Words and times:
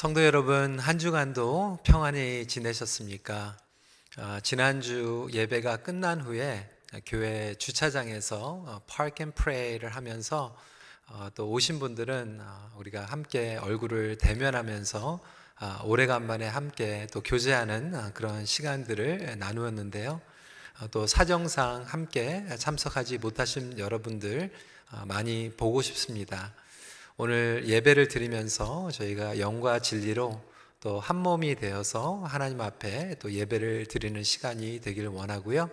성도 0.00 0.24
여러분, 0.24 0.78
한 0.78 0.98
주간도 0.98 1.80
평안히 1.84 2.46
지내셨습니까? 2.46 3.58
어, 4.16 4.38
지난주 4.42 5.28
예배가 5.30 5.82
끝난 5.82 6.22
후에 6.22 6.70
교회 7.04 7.54
주차장에서 7.56 8.82
park 8.86 9.22
and 9.22 9.32
pray를 9.32 9.90
하면서 9.90 10.56
어, 11.06 11.28
또 11.34 11.50
오신 11.50 11.80
분들은 11.80 12.38
어, 12.40 12.70
우리가 12.78 13.04
함께 13.04 13.58
얼굴을 13.58 14.16
대면하면서 14.16 15.20
아, 15.56 15.82
오래간만에 15.84 16.48
함께 16.48 17.06
또 17.12 17.20
교제하는 17.20 17.94
아, 17.94 18.10
그런 18.14 18.46
시간들을 18.46 19.36
나누었는데요. 19.38 20.22
어, 20.80 20.86
또 20.90 21.06
사정상 21.06 21.82
함께 21.82 22.46
참석하지 22.56 23.18
못하신 23.18 23.78
여러분들 23.78 24.50
아, 24.92 25.04
많이 25.04 25.52
보고 25.54 25.82
싶습니다. 25.82 26.54
오늘 27.22 27.64
예배를 27.66 28.08
드리면서 28.08 28.90
저희가 28.92 29.40
영과 29.40 29.78
진리로 29.78 30.42
또 30.80 31.00
한 31.00 31.16
몸이 31.16 31.54
되어서 31.56 32.22
하나님 32.24 32.62
앞에 32.62 33.16
또 33.18 33.30
예배를 33.30 33.84
드리는 33.88 34.22
시간이 34.22 34.80
되기를 34.80 35.10
원하고요. 35.10 35.68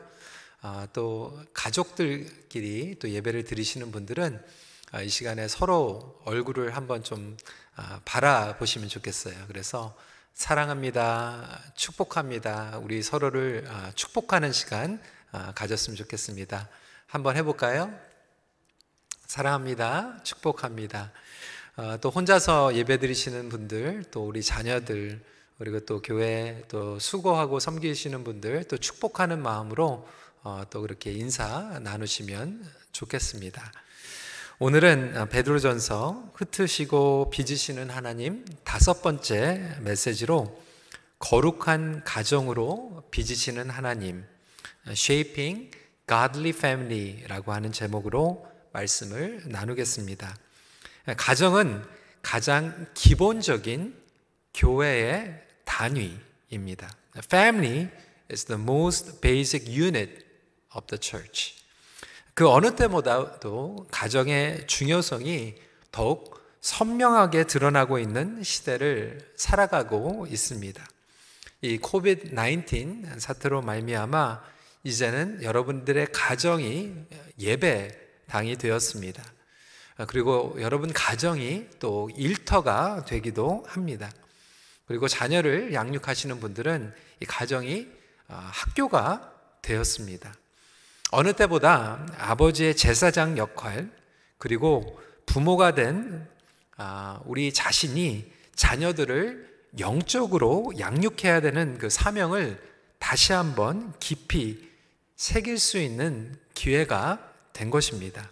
아, 0.59 0.89
또 0.91 1.39
가족들끼리 1.53 2.99
또 2.99 3.09
예배를 3.09 3.45
드리시는 3.45 3.93
분들은 3.93 4.43
아, 4.91 5.01
이 5.01 5.07
시간에 5.07 5.47
서로 5.47 6.19
얼굴을 6.25 6.75
한번 6.75 7.01
좀 7.01 7.37
아, 7.77 8.01
바라보시면 8.03 8.89
좋겠어요. 8.89 9.45
그래서 9.47 9.95
사랑합니다. 10.33 11.61
축복합니다. 11.75 12.77
우리 12.83 13.01
서로를 13.01 13.65
아, 13.69 13.93
축복하는 13.95 14.51
시간 14.51 15.01
아, 15.31 15.53
가졌으면 15.53 15.95
좋겠습니다. 15.95 16.67
한번 17.05 17.37
해볼까요? 17.37 17.97
사랑합니다. 19.27 20.21
축복합니다. 20.23 21.13
어, 21.77 21.95
또 22.01 22.09
혼자서 22.09 22.73
예배 22.73 22.97
드리시는 22.97 23.49
분들, 23.49 24.05
또 24.09 24.25
우리 24.25 24.41
자녀들, 24.41 25.21
그리고 25.59 25.79
또 25.81 26.01
교회 26.01 26.63
또 26.69 26.97
수고하고 26.97 27.59
섬기시는 27.59 28.23
분들, 28.23 28.63
또 28.63 28.77
축복하는 28.77 29.39
마음으로 29.43 30.07
어, 30.41 30.63
또 30.71 30.81
그렇게 30.81 31.11
인사 31.11 31.77
나누시면 31.83 32.67
좋겠습니다. 32.93 33.71
오늘은 34.57 35.29
베드로전서 35.29 36.31
흩으시고 36.33 37.29
빚으시는 37.29 37.91
하나님 37.91 38.43
다섯 38.63 39.03
번째 39.03 39.77
메시지로 39.81 40.59
거룩한 41.19 42.03
가정으로 42.03 43.03
빚으시는 43.11 43.69
하나님 43.69 44.25
Shaping 44.87 45.69
Godly 46.07 46.49
Family라고 46.49 47.53
하는 47.53 47.71
제목으로 47.71 48.47
말씀을 48.73 49.43
나누겠습니다. 49.45 50.46
가정은 51.15 51.83
가장 52.21 52.87
기본적인 52.93 53.95
교회의 54.53 55.41
단위입니다. 55.63 56.89
Family 57.17 57.89
is 58.31 58.45
the 58.45 58.61
most 58.61 59.21
basic 59.21 59.71
unit 59.71 60.25
of 60.75 60.85
the 60.87 60.99
church. 61.01 61.55
그 62.33 62.49
어느 62.49 62.75
때보다도 62.75 63.87
가정의 63.89 64.67
중요성이 64.67 65.55
더욱 65.91 66.37
선명하게 66.61 67.45
드러나고 67.45 67.97
있는 67.99 68.43
시대를 68.43 69.33
살아가고 69.35 70.27
있습니다. 70.29 70.85
이 71.61 71.77
코비드 71.77 72.35
19 72.35 73.19
사태로 73.19 73.61
말미암아 73.61 74.41
이제는 74.83 75.41
여러분들의 75.41 76.07
가정이 76.11 76.93
예배 77.39 77.97
당이 78.27 78.57
되었습니다. 78.57 79.23
그리고 80.05 80.55
여러분 80.59 80.93
가정이 80.93 81.67
또 81.79 82.09
일터가 82.15 83.05
되기도 83.05 83.65
합니다. 83.67 84.11
그리고 84.85 85.07
자녀를 85.07 85.73
양육하시는 85.73 86.39
분들은 86.39 86.93
이 87.19 87.25
가정이 87.25 87.87
학교가 88.27 89.33
되었습니다. 89.61 90.33
어느 91.11 91.33
때보다 91.33 92.05
아버지의 92.17 92.75
제사장 92.75 93.37
역할, 93.37 93.89
그리고 94.37 95.01
부모가 95.25 95.73
된 95.73 96.27
우리 97.25 97.51
자신이 97.51 98.31
자녀들을 98.55 99.47
영적으로 99.79 100.73
양육해야 100.77 101.41
되는 101.41 101.77
그 101.77 101.89
사명을 101.89 102.61
다시 102.99 103.33
한번 103.33 103.93
깊이 103.99 104.69
새길 105.15 105.57
수 105.59 105.77
있는 105.77 106.37
기회가 106.53 107.33
된 107.53 107.69
것입니다. 107.69 108.29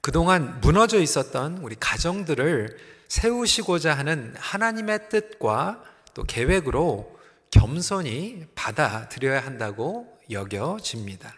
그동안 0.00 0.60
무너져 0.60 0.98
있었던 1.00 1.58
우리 1.58 1.76
가정들을 1.78 2.78
세우시고자 3.08 3.92
하는 3.94 4.34
하나님의 4.38 5.10
뜻과 5.10 5.82
또 6.14 6.24
계획으로 6.24 7.18
겸손히 7.50 8.46
받아들여야 8.54 9.40
한다고 9.40 10.18
여겨집니다. 10.30 11.34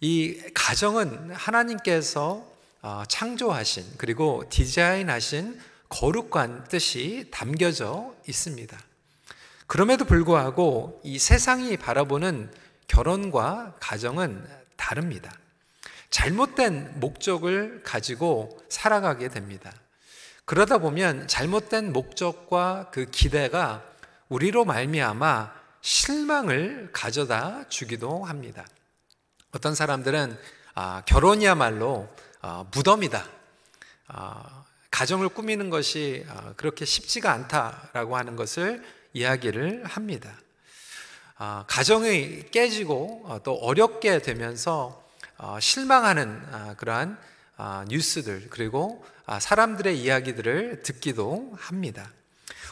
이 0.00 0.42
가정은 0.54 1.30
하나님께서 1.32 2.46
어, 2.82 3.02
창조하신 3.08 3.84
그리고 3.98 4.44
디자인하신 4.50 5.60
거룩한 5.88 6.64
뜻이 6.68 7.28
담겨져 7.30 8.14
있습니다. 8.26 8.78
그럼에도 9.66 10.04
불구하고 10.04 11.00
이 11.04 11.18
세상이 11.18 11.76
바라보는 11.76 12.50
결혼과 12.88 13.76
가정은 13.80 14.44
다릅니다. 14.76 15.32
잘못된 16.10 16.98
목적을 17.00 17.82
가지고 17.84 18.60
살아가게 18.68 19.28
됩니다. 19.28 19.72
그러다 20.44 20.78
보면 20.78 21.28
잘못된 21.28 21.92
목적과 21.92 22.90
그 22.92 23.06
기대가 23.06 23.84
우리로 24.28 24.64
말미암아 24.64 25.54
실망을 25.80 26.90
가져다 26.92 27.68
주기도 27.68 28.24
합니다. 28.24 28.66
어떤 29.52 29.74
사람들은 29.74 30.36
아, 30.74 31.02
결혼이야말로 31.06 32.08
아, 32.40 32.64
무덤이다. 32.72 33.26
아, 34.08 34.64
가정을 34.90 35.28
꾸미는 35.28 35.70
것이 35.70 36.24
아, 36.28 36.52
그렇게 36.56 36.84
쉽지가 36.84 37.32
않다라고 37.32 38.16
하는 38.16 38.36
것을 38.36 38.84
이야기를 39.12 39.84
합니다. 39.84 40.32
아, 41.36 41.64
가정이 41.68 42.50
깨지고 42.50 43.22
어, 43.26 43.42
또 43.42 43.54
어렵게 43.54 44.20
되면서 44.20 44.99
어, 44.99 44.99
실망하는 45.60 46.42
아, 46.52 46.74
그러한 46.76 47.18
아, 47.56 47.84
뉴스들 47.88 48.48
그리고 48.50 49.04
아, 49.26 49.40
사람들의 49.40 49.98
이야기들을 49.98 50.82
듣기도 50.82 51.52
합니다. 51.58 52.10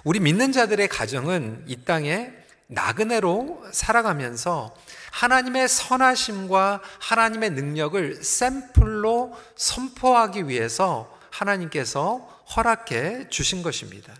우리 0.04 0.20
믿는 0.20 0.52
자들의 0.52 0.88
가정은 0.88 1.64
이 1.66 1.76
땅에 1.84 2.32
나그네로 2.68 3.64
살아가면서 3.72 4.74
하나님의 5.10 5.68
선하심과 5.68 6.82
하나님의 7.00 7.50
능력을 7.50 8.22
샘플로 8.22 9.38
선포하기 9.56 10.48
위해서 10.48 11.18
하나님께서 11.30 12.18
허락해 12.54 13.28
주신 13.30 13.62
것입니다. 13.62 14.14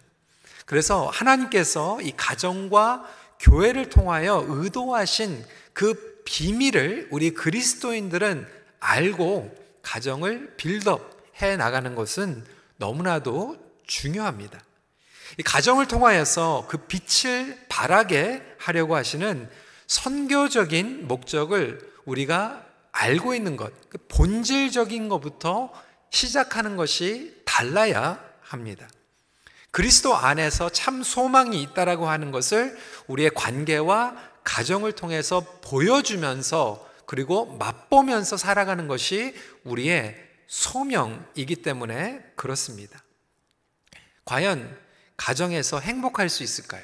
그래서 0.64 1.08
하나님께서 1.08 2.00
이 2.00 2.12
가정과 2.16 3.06
교회를 3.40 3.90
통하여 3.90 4.44
의도하신 4.48 5.44
그 5.72 6.07
비밀을 6.24 7.08
우리 7.10 7.30
그리스도인들은 7.30 8.46
알고 8.80 9.54
가정을 9.82 10.54
빌드업 10.56 11.18
해 11.40 11.56
나가는 11.56 11.94
것은 11.94 12.44
너무나도 12.76 13.56
중요합니다. 13.86 14.60
이 15.38 15.42
가정을 15.42 15.88
통하여서 15.88 16.66
그 16.68 16.78
빛을 16.78 17.58
발하게 17.68 18.42
하려고 18.58 18.96
하시는 18.96 19.48
선교적인 19.86 21.08
목적을 21.08 21.80
우리가 22.04 22.64
알고 22.92 23.34
있는 23.34 23.56
것, 23.56 23.72
그 23.90 23.98
본질적인 24.08 25.08
것부터 25.08 25.72
시작하는 26.10 26.76
것이 26.76 27.34
달라야 27.44 28.22
합니다. 28.40 28.88
그리스도 29.70 30.16
안에서 30.16 30.70
참 30.70 31.02
소망이 31.02 31.62
있다라고 31.62 32.08
하는 32.08 32.30
것을 32.30 32.76
우리의 33.06 33.30
관계와 33.34 34.16
가정을 34.48 34.92
통해서 34.92 35.40
보여주면서 35.60 36.88
그리고 37.04 37.44
맛보면서 37.58 38.38
살아가는 38.38 38.88
것이 38.88 39.34
우리의 39.62 40.16
소명이기 40.46 41.56
때문에 41.56 42.32
그렇습니다. 42.34 43.04
과연 44.24 44.74
가정에서 45.18 45.80
행복할 45.80 46.30
수 46.30 46.42
있을까요? 46.42 46.82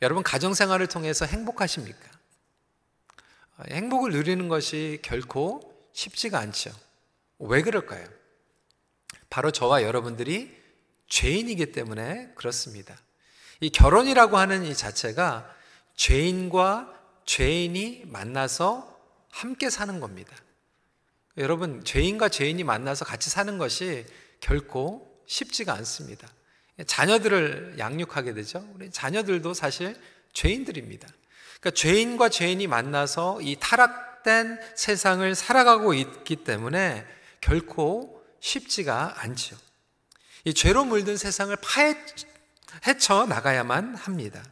여러분 0.00 0.22
가정 0.22 0.54
생활을 0.54 0.86
통해서 0.86 1.26
행복하십니까? 1.26 2.10
행복을 3.70 4.12
누리는 4.12 4.48
것이 4.48 5.00
결코 5.02 5.60
쉽지가 5.92 6.38
않죠. 6.38 6.72
왜 7.40 7.60
그럴까요? 7.60 8.06
바로 9.28 9.50
저와 9.50 9.82
여러분들이 9.82 10.58
죄인이기 11.08 11.72
때문에 11.72 12.32
그렇습니다. 12.34 12.96
이 13.60 13.68
결혼이라고 13.68 14.38
하는 14.38 14.64
이 14.64 14.74
자체가 14.74 15.54
죄인과 15.96 16.92
죄인이 17.26 18.04
만나서 18.06 18.98
함께 19.30 19.70
사는 19.70 20.00
겁니다. 20.00 20.34
여러분, 21.36 21.84
죄인과 21.84 22.28
죄인이 22.28 22.62
만나서 22.62 23.04
같이 23.04 23.30
사는 23.30 23.58
것이 23.58 24.06
결코 24.40 25.20
쉽지가 25.26 25.72
않습니다. 25.74 26.28
자녀들을 26.86 27.76
양육하게 27.78 28.34
되죠. 28.34 28.68
우리 28.74 28.90
자녀들도 28.90 29.54
사실 29.54 29.96
죄인들입니다. 30.32 31.08
그러니까 31.60 31.70
죄인과 31.70 32.28
죄인이 32.28 32.66
만나서 32.66 33.40
이 33.40 33.56
타락된 33.58 34.60
세상을 34.76 35.34
살아가고 35.34 35.94
있기 35.94 36.36
때문에 36.36 37.06
결코 37.40 38.22
쉽지가 38.40 39.22
않죠. 39.22 39.56
이 40.44 40.52
죄로 40.52 40.84
물든 40.84 41.16
세상을 41.16 41.56
파헤쳐 42.82 43.26
나가야만 43.26 43.94
합니다. 43.94 44.42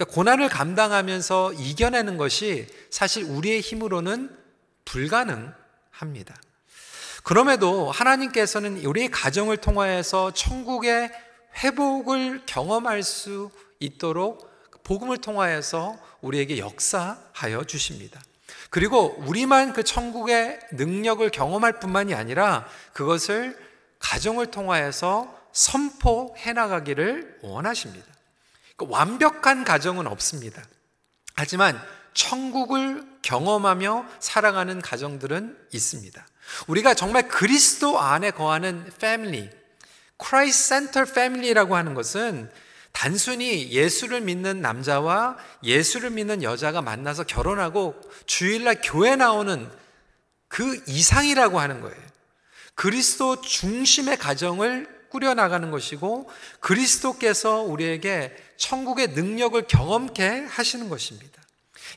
그러니까 0.00 0.14
고난을 0.14 0.48
감당하면서 0.48 1.52
이겨내는 1.54 2.16
것이 2.16 2.66
사실 2.88 3.24
우리의 3.24 3.60
힘으로는 3.60 4.34
불가능합니다. 4.86 6.34
그럼에도 7.22 7.90
하나님께서는 7.90 8.82
우리의 8.82 9.10
가정을 9.10 9.58
통하여서 9.58 10.32
천국의 10.32 11.12
회복을 11.62 12.46
경험할 12.46 13.02
수 13.02 13.50
있도록 13.78 14.50
복음을 14.84 15.18
통하여서 15.18 15.98
우리에게 16.22 16.56
역사하여 16.56 17.64
주십니다. 17.64 18.22
그리고 18.70 19.16
우리만 19.26 19.74
그 19.74 19.84
천국의 19.84 20.60
능력을 20.72 21.28
경험할 21.28 21.78
뿐만이 21.78 22.14
아니라 22.14 22.66
그것을 22.94 23.54
가정을 23.98 24.46
통하여서 24.46 25.38
선포해 25.52 26.54
나가기를 26.54 27.40
원하십니다. 27.42 28.09
그러니까 28.80 28.86
완벽한 28.88 29.64
가정은 29.64 30.06
없습니다. 30.06 30.62
하지만 31.34 31.80
천국을 32.14 33.04
경험하며 33.22 34.06
살아가는 34.18 34.80
가정들은 34.80 35.56
있습니다. 35.72 36.26
우리가 36.66 36.94
정말 36.94 37.28
그리스도 37.28 38.00
안에 38.00 38.30
거하는 38.30 38.90
패밀리, 38.98 39.50
Christ 40.22 40.68
Center 40.68 41.08
Family라고 41.08 41.76
하는 41.76 41.94
것은 41.94 42.50
단순히 42.92 43.70
예수를 43.70 44.20
믿는 44.22 44.60
남자와 44.60 45.36
예수를 45.62 46.10
믿는 46.10 46.42
여자가 46.42 46.82
만나서 46.82 47.24
결혼하고 47.24 47.94
주일날 48.26 48.80
교회 48.82 49.14
나오는 49.14 49.70
그 50.48 50.82
이상이라고 50.88 51.60
하는 51.60 51.80
거예요. 51.80 51.96
그리스도 52.74 53.40
중심의 53.40 54.16
가정을 54.16 54.99
꾸려나가는 55.10 55.70
것이고 55.70 56.30
그리스도께서 56.60 57.62
우리에게 57.62 58.34
천국의 58.56 59.08
능력을 59.08 59.60
경험케 59.66 60.46
하시는 60.48 60.88
것입니다. 60.88 61.40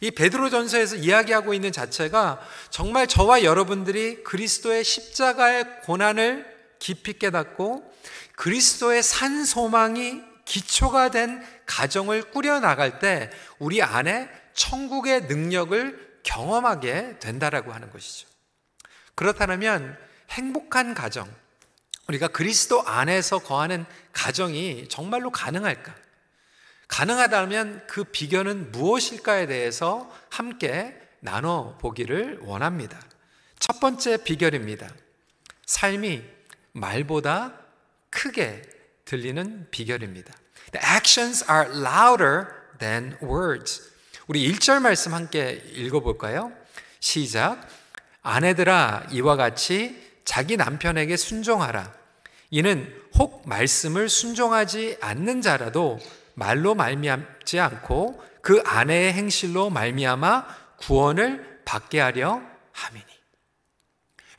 이 0.02 0.12
베드로전서에서 0.12 0.98
이야기하고 0.98 1.54
있는 1.54 1.72
자체가 1.72 2.42
정말 2.70 3.08
저와 3.08 3.44
여러분들이 3.44 4.24
그리스도의 4.24 4.84
십자가의 4.84 5.82
고난을 5.84 6.46
깊이 6.80 7.18
깨닫고 7.18 7.90
그리스도의 8.36 9.04
산 9.04 9.46
소망이 9.46 10.22
기초가 10.46 11.12
된 11.12 11.44
가정을 11.66 12.32
꾸려 12.32 12.60
나갈 12.60 13.00
때 13.00 13.30
우리 13.60 13.82
안에 13.82 14.30
천국의 14.54 15.24
능력을 15.24 16.20
경험하게 16.24 17.20
된다라고 17.20 17.72
하는 17.72 17.90
것이죠. 17.92 18.28
그렇다면 19.16 19.98
행복한 20.30 20.94
가정, 20.94 21.30
우리가 22.08 22.28
그리스도 22.28 22.82
안에서 22.86 23.40
거하는 23.40 23.86
가정이 24.12 24.88
정말로 24.90 25.32
가능할까? 25.32 25.96
가능하다면 26.88 27.88
그 27.88 28.04
비결은 28.04 28.72
무엇일까에 28.72 29.48
대해서 29.48 30.12
함께 30.30 31.00
나눠 31.22 31.78
보기를 31.80 32.40
원합니다. 32.42 33.00
첫 33.58 33.80
번째 33.80 34.18
비결입니다. 34.18 34.90
삶이 35.66 36.22
말보다 36.74 37.54
크게 38.10 38.62
들리는 39.06 39.68
비결입니다. 39.72 40.34
The 40.72 40.96
actions 40.96 41.46
are 41.50 41.70
louder 41.70 42.46
than 42.80 43.18
words. 43.24 43.92
우리 44.28 44.52
1절 44.52 44.82
말씀 44.82 45.14
함께 45.14 45.64
읽어볼까요? 45.74 46.52
시작. 47.00 47.68
아내들아, 48.22 49.08
이와 49.12 49.36
같이 49.36 50.03
자기 50.26 50.58
남편에게 50.58 51.18
순종하라. 51.18 51.94
이는 52.50 52.94
혹 53.18 53.48
말씀을 53.48 54.10
순종하지 54.10 54.98
않는 55.02 55.42
자라도 55.42 56.00
말로 56.36 56.76
말미암지 56.76 57.60
않고 57.60 58.24
그 58.42 58.62
아내의 58.66 59.14
행실로 59.14 59.70
말미암아 59.70 60.46
구원을 60.78 61.62
받게 61.66 62.00
하려 62.00 62.42
함이니. 62.72 63.06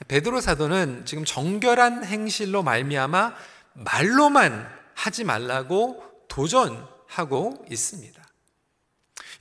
베드로 0.08 0.40
사도는 0.40 1.06
지금 1.06 1.24
정결한 1.24 2.04
행실로 2.04 2.62
말미암아 2.62 3.34
말로만 3.74 4.68
하지 4.94 5.24
말라고 5.24 6.02
도전하고 6.28 7.64
있습니다. 7.70 8.13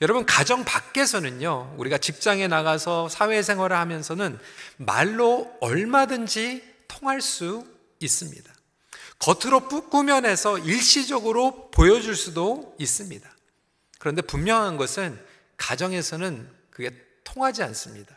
여러분, 0.00 0.26
가정 0.26 0.64
밖에서는요, 0.64 1.74
우리가 1.78 1.98
직장에 1.98 2.48
나가서 2.48 3.08
사회생활을 3.08 3.76
하면서는 3.76 4.38
말로 4.76 5.56
얼마든지 5.60 6.62
통할 6.88 7.20
수 7.20 7.66
있습니다. 8.00 8.52
겉으로 9.18 9.68
꾸며내서 9.88 10.58
일시적으로 10.58 11.70
보여줄 11.70 12.16
수도 12.16 12.74
있습니다. 12.78 13.28
그런데 13.98 14.22
분명한 14.22 14.76
것은 14.76 15.18
가정에서는 15.56 16.50
그게 16.70 16.90
통하지 17.22 17.62
않습니다. 17.62 18.14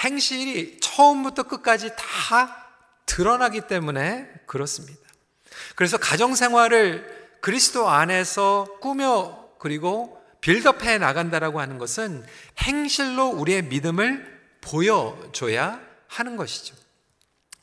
행실이 0.00 0.78
처음부터 0.80 1.44
끝까지 1.44 1.90
다 1.96 2.66
드러나기 3.06 3.62
때문에 3.62 4.30
그렇습니다. 4.46 5.00
그래서 5.74 5.96
가정 5.96 6.34
생활을 6.34 7.38
그리스도 7.40 7.88
안에서 7.88 8.66
꾸며 8.80 9.47
그리고 9.58 10.22
빌드업해 10.40 10.98
나간다라고 10.98 11.60
하는 11.60 11.78
것은 11.78 12.24
행실로 12.60 13.28
우리의 13.28 13.62
믿음을 13.62 14.38
보여줘야 14.60 15.80
하는 16.06 16.36
것이죠. 16.36 16.74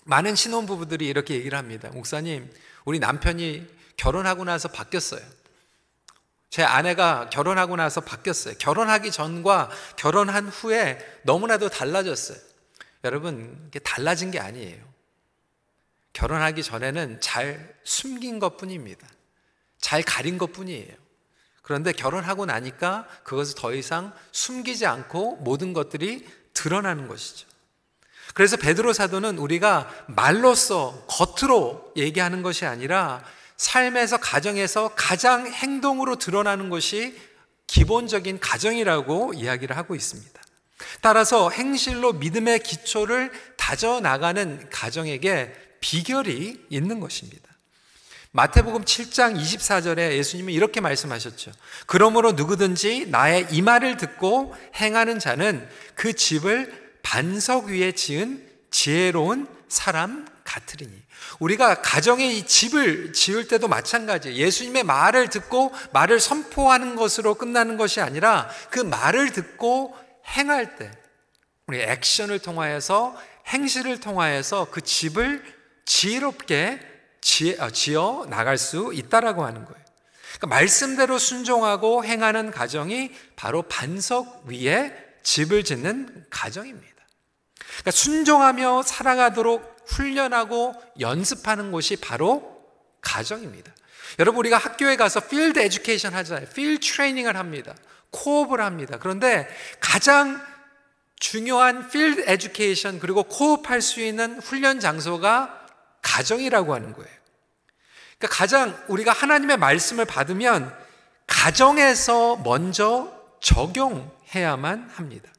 많은 0.03 0.35
신혼부부들이 0.35 1.07
이렇게 1.07 1.35
얘기를 1.35 1.57
합니다. 1.57 1.89
목사님, 1.89 2.51
우리 2.83 2.99
남편이 2.99 3.67
결혼하고 3.97 4.43
나서 4.43 4.67
바뀌었어요. 4.67 5.21
제 6.49 6.63
아내가 6.63 7.29
결혼하고 7.29 7.75
나서 7.75 8.01
바뀌었어요. 8.01 8.55
결혼하기 8.59 9.11
전과 9.11 9.69
결혼한 9.97 10.47
후에 10.47 10.99
너무나도 11.23 11.69
달라졌어요. 11.69 12.37
여러분, 13.03 13.65
이게 13.67 13.79
달라진 13.79 14.31
게 14.31 14.39
아니에요. 14.39 14.83
결혼하기 16.13 16.63
전에는 16.63 17.19
잘 17.19 17.75
숨긴 17.83 18.39
것 18.39 18.57
뿐입니다. 18.57 19.05
잘 19.79 20.01
가린 20.01 20.37
것 20.37 20.53
뿐이에요. 20.53 21.04
그런데 21.65 21.91
결혼하고 21.91 22.45
나니까 22.45 23.07
그것을 23.23 23.55
더 23.55 23.73
이상 23.73 24.13
숨기지 24.31 24.85
않고 24.85 25.37
모든 25.37 25.73
것들이 25.73 26.23
드러나는 26.53 27.07
것이죠. 27.07 27.47
그래서 28.35 28.55
베드로 28.55 28.93
사도는 28.93 29.39
우리가 29.39 29.89
말로써 30.05 31.03
겉으로 31.07 31.91
얘기하는 31.97 32.43
것이 32.43 32.67
아니라 32.67 33.23
삶에서 33.57 34.17
가정에서 34.17 34.91
가장 34.95 35.47
행동으로 35.47 36.17
드러나는 36.17 36.69
것이 36.69 37.19
기본적인 37.65 38.39
가정이라고 38.39 39.33
이야기를 39.33 39.75
하고 39.75 39.95
있습니다. 39.95 40.39
따라서 41.01 41.49
행실로 41.49 42.13
믿음의 42.13 42.59
기초를 42.59 43.31
다져 43.57 44.01
나가는 44.01 44.69
가정에게 44.69 45.51
비결이 45.79 46.67
있는 46.69 46.99
것입니다. 46.99 47.54
마태복음 48.35 48.83
7장 48.83 49.39
24절에 49.39 50.11
예수님은 50.17 50.51
이렇게 50.51 50.81
말씀하셨죠. 50.81 51.53
그러므로 51.85 52.33
누구든지 52.33 53.05
나의 53.07 53.47
이 53.51 53.61
말을 53.61 53.95
듣고 53.95 54.53
행하는 54.75 55.19
자는 55.19 55.65
그 55.95 56.11
집을 56.11 56.97
반석 57.01 57.67
위에 57.67 57.93
지은 57.93 58.45
지혜로운 58.71 59.47
사람 59.69 60.27
같으리니. 60.43 60.91
우리가 61.39 61.81
가정에 61.81 62.27
이 62.27 62.45
집을 62.45 63.13
지을 63.13 63.47
때도 63.47 63.69
마찬가지예요. 63.69 64.35
예수님의 64.37 64.83
말을 64.83 65.29
듣고 65.29 65.71
말을 65.93 66.19
선포하는 66.19 66.97
것으로 66.97 67.35
끝나는 67.35 67.77
것이 67.77 68.01
아니라 68.01 68.49
그 68.69 68.81
말을 68.81 69.31
듣고 69.31 69.95
행할 70.35 70.75
때 70.75 70.91
우리 71.67 71.79
액션을 71.81 72.39
통하여서 72.39 73.15
행실을 73.47 74.01
통하여서 74.01 74.67
그 74.71 74.81
집을 74.81 75.41
지혜롭게 75.85 76.94
어, 77.59 77.69
지어 77.71 78.25
나갈 78.29 78.57
수 78.57 78.91
있다라고 78.93 79.45
하는 79.45 79.65
거예요. 79.65 79.85
그러니까 80.37 80.47
말씀대로 80.47 81.17
순종하고 81.17 82.05
행하는 82.05 82.51
가정이 82.51 83.11
바로 83.35 83.63
반석 83.63 84.43
위에 84.45 84.93
집을 85.23 85.63
짓는 85.63 86.25
가정입니다. 86.29 86.95
그러니까 87.57 87.91
순종하며 87.91 88.83
살아가도록 88.83 89.75
훈련하고 89.87 90.73
연습하는 90.99 91.71
곳이 91.71 91.95
바로 91.97 92.61
가정입니다. 93.01 93.73
여러분 94.19 94.39
우리가 94.39 94.57
학교에 94.57 94.95
가서 94.95 95.21
field 95.21 95.59
education 95.59 96.13
하잖아요. 96.13 96.47
field 96.49 96.85
training을 96.85 97.35
합니다. 97.37 97.75
co-op을 98.11 98.61
합니다. 98.61 98.97
그런데 98.99 99.47
가장 99.79 100.41
중요한 101.19 101.89
field 101.89 102.25
education 102.27 102.99
그리고 102.99 103.23
co-op할 103.23 103.81
수 103.81 104.01
있는 104.01 104.39
훈련 104.39 104.79
장소가 104.79 105.67
가정이라고 106.01 106.73
하는 106.73 106.93
거예요. 106.93 107.14
그러니까 108.17 108.37
가장 108.37 108.83
우리가 108.87 109.11
하나님의 109.11 109.57
말씀을 109.57 110.05
받으면 110.05 110.73
가정에서 111.27 112.37
먼저 112.37 113.11
적용해야만 113.41 114.89
합니다. 114.93 115.29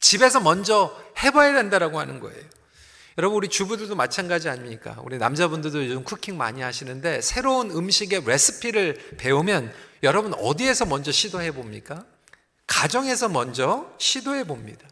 집에서 0.00 0.40
먼저 0.40 0.94
해봐야 1.22 1.54
된다라고 1.54 1.98
하는 1.98 2.20
거예요. 2.20 2.42
여러분 3.16 3.36
우리 3.36 3.48
주부들도 3.48 3.94
마찬가지 3.94 4.48
아닙니까? 4.48 5.00
우리 5.04 5.18
남자분들도 5.18 5.84
요즘 5.84 6.04
쿠킹 6.04 6.36
많이 6.36 6.62
하시는데 6.62 7.20
새로운 7.20 7.70
음식의 7.70 8.24
레시피를 8.26 9.16
배우면 9.18 9.72
여러분 10.02 10.34
어디에서 10.34 10.86
먼저 10.86 11.12
시도해 11.12 11.52
봅니까? 11.52 12.04
가정에서 12.66 13.28
먼저 13.28 13.88
시도해 13.98 14.44
봅니다. 14.44 14.86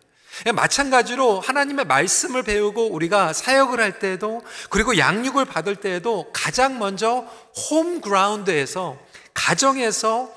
마찬가지로 0.54 1.40
하나님의 1.40 1.84
말씀을 1.84 2.42
배우고 2.42 2.90
우리가 2.92 3.32
사역을 3.32 3.80
할 3.80 3.98
때에도 3.98 4.42
그리고 4.70 4.96
양육을 4.96 5.44
받을 5.44 5.76
때에도 5.76 6.30
가장 6.32 6.78
먼저 6.78 7.26
홈 7.70 8.00
그라운드에서 8.00 8.98
가정에서 9.34 10.32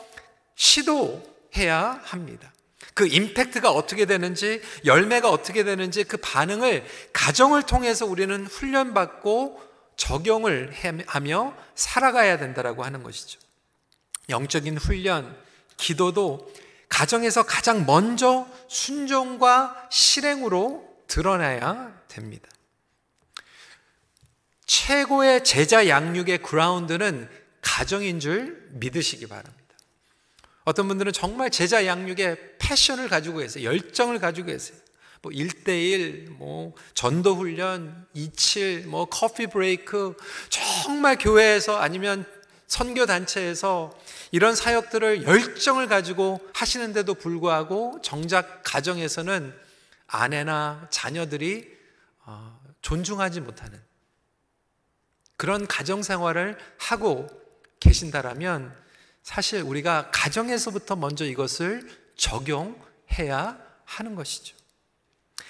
시도해야 0.55 2.01
합니다. 2.03 2.51
그 2.93 3.07
임팩트가 3.07 3.71
어떻게 3.71 4.05
되는지, 4.05 4.61
열매가 4.85 5.29
어떻게 5.29 5.63
되는지 5.63 6.05
그 6.05 6.15
반응을 6.17 6.85
가정을 7.11 7.63
통해서 7.63 8.05
우리는 8.05 8.45
훈련받고 8.45 9.61
적용을 9.97 10.73
하며 11.05 11.53
살아가야 11.75 12.37
된다라고 12.37 12.83
하는 12.85 13.03
것이죠. 13.03 13.39
영적인 14.29 14.77
훈련, 14.77 15.35
기도도 15.77 16.51
가정에서 16.89 17.43
가장 17.43 17.85
먼저 17.85 18.47
순종과 18.67 19.87
실행으로 19.89 20.87
드러나야 21.07 21.93
됩니다. 22.07 22.49
최고의 24.65 25.43
제자 25.43 25.87
양육의 25.87 26.39
그라운드는 26.39 27.29
가정인 27.61 28.19
줄 28.19 28.67
믿으시기 28.71 29.27
바랍니다. 29.27 29.65
어떤 30.63 30.87
분들은 30.87 31.13
정말 31.13 31.51
제자 31.51 31.85
양육에 31.85 32.57
패션을 32.57 33.07
가지고 33.07 33.37
계세요. 33.39 33.65
열정을 33.65 34.19
가지고 34.19 34.47
계세요. 34.47 34.77
뭐 35.21 35.31
1대1, 35.31 36.29
뭐 36.37 36.73
전도 36.93 37.35
훈련, 37.35 38.05
27, 38.13 38.85
뭐 38.87 39.05
커피 39.05 39.47
브레이크, 39.47 40.15
정말 40.49 41.17
교회에서 41.17 41.77
아니면 41.77 42.25
선교 42.67 43.05
단체에서 43.05 43.97
이런 44.31 44.55
사역들을 44.55 45.23
열정을 45.23 45.87
가지고 45.87 46.39
하시는데도 46.53 47.13
불구하고 47.13 47.99
정작 48.01 48.61
가정에서는 48.63 49.53
아내나 50.07 50.87
자녀들이 50.89 51.69
어, 52.25 52.59
존중하지 52.81 53.41
못하는 53.41 53.79
그런 55.37 55.67
가정 55.67 56.01
생활을 56.01 56.57
하고 56.77 57.27
계신다라면 57.79 58.75
사실 59.21 59.61
우리가 59.61 60.09
가정에서부터 60.11 60.95
먼저 60.95 61.25
이것을 61.25 61.89
적용해야 62.15 63.57
하는 63.83 64.15
것이죠. 64.15 64.55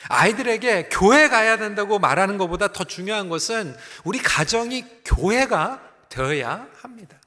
아이들에게 0.08 0.90
교회 0.90 1.30
가야 1.30 1.58
된다고 1.58 2.00
말하는 2.00 2.38
것보다 2.38 2.72
더 2.72 2.84
중요한 2.84 3.30
것은 3.30 3.76
우리 4.04 4.20
가정이 4.20 4.86
교회가 5.04 5.85
되어야 6.16 6.70
합니다. 6.82 7.20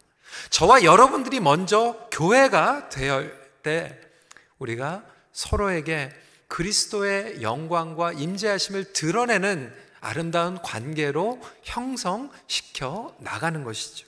저와 0.51 0.83
여러분들이 0.83 1.41
먼저 1.41 2.09
교회가 2.11 2.89
되어 2.89 3.29
때 3.63 4.01
우리가 4.59 5.05
서로에게 5.33 6.11
그리스도의 6.49 7.43
영광과 7.43 8.13
임재하심을 8.13 8.95
드러내는 8.95 9.75
아름다운 10.01 10.61
관계로 10.63 11.41
형성시켜 11.63 13.15
나가는 13.19 13.63
것이죠. 13.63 14.07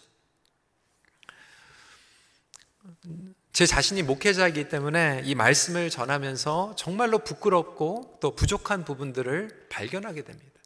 제 3.53 3.67
자신이 3.67 4.03
목회자이기 4.03 4.69
때문에 4.69 5.23
이 5.25 5.35
말씀을 5.35 5.91
전하면서 5.91 6.77
정말로 6.77 7.19
부끄럽고 7.19 8.19
또 8.21 8.35
부족한 8.35 8.85
부분들을 8.85 9.67
발견하게 9.69 10.25
됩니다. 10.25 10.61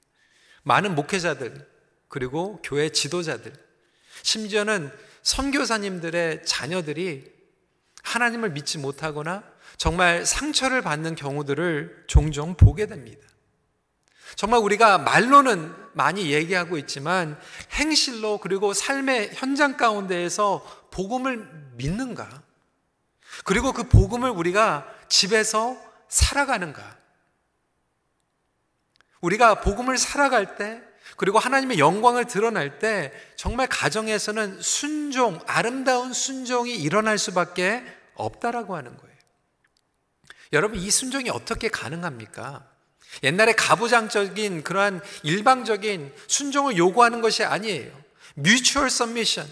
많은 0.63 0.95
목회자들, 0.95 1.69
그리고 2.09 2.61
교회 2.63 2.91
지도자들, 2.91 3.64
심지어는 4.23 4.91
선교사님들의 5.23 6.45
자녀들이 6.45 7.33
하나님을 8.03 8.51
믿지 8.51 8.79
못하거나 8.79 9.43
정말 9.77 10.25
상처를 10.25 10.83
받는 10.83 11.15
경우들을 11.15 12.05
종종 12.07 12.55
보게 12.55 12.87
됩니다. 12.87 13.27
정말 14.37 14.61
우리가 14.61 14.99
말로는 14.99 15.75
많이 15.93 16.33
얘기하고 16.33 16.77
있지만 16.79 17.39
행실로 17.73 18.39
그리고 18.39 18.73
삶의 18.73 19.31
현장 19.35 19.77
가운데에서 19.77 20.89
복음을 20.91 21.49
믿는가? 21.75 22.43
그리고 23.45 23.73
그 23.73 23.89
복음을 23.89 24.31
우리가 24.31 24.87
집에서 25.09 25.77
살아가는가? 26.09 26.97
우리가 29.21 29.61
복음을 29.61 29.97
살아갈 29.97 30.57
때 30.57 30.83
그리고 31.17 31.39
하나님의 31.39 31.79
영광을 31.79 32.27
드러날 32.27 32.79
때 32.79 33.13
정말 33.37 33.67
가정에서는 33.69 34.61
순종, 34.61 35.41
아름다운 35.47 36.13
순종이 36.13 36.75
일어날 36.75 37.19
수밖에 37.19 37.85
없다라고 38.15 38.77
하는 38.77 38.97
거예요. 38.97 39.15
여러분, 40.53 40.79
이 40.79 40.91
순종이 40.91 41.31
어떻게 41.31 41.69
가능합니까? 41.69 42.65
옛날에 43.23 43.53
가부장적인 43.53 44.65
그러한 44.65 45.01
일방적인 45.23 46.13
순종을 46.27 46.77
요구하는 46.77 47.21
것이 47.21 47.45
아니에요. 47.45 47.91
뮤추얼 48.35 48.91
서미션. 48.91 49.47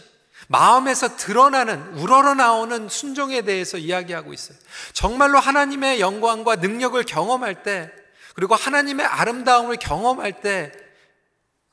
마음에서 0.49 1.16
드러나는 1.16 1.81
우러러 1.95 2.35
나오는 2.35 2.88
순종에 2.88 3.42
대해서 3.42 3.78
이야기하고 3.78 4.33
있어요. 4.33 4.59
정말로 4.92 5.38
하나님의 5.38 6.00
영광과 6.00 6.57
능력을 6.57 7.02
경험할 7.04 7.62
때 7.62 7.90
그리고 8.35 8.54
하나님의 8.54 9.07
아름다움을 9.07 9.76
경험할 9.76 10.40
때 10.40 10.73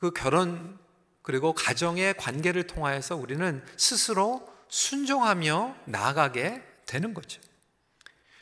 그 0.00 0.10
결혼 0.10 0.78
그리고 1.22 1.52
가정의 1.52 2.14
관계를 2.16 2.66
통하여서 2.66 3.16
우리는 3.16 3.62
스스로 3.76 4.48
순종하며 4.68 5.76
나아가게 5.84 6.62
되는 6.86 7.14
거죠. 7.14 7.40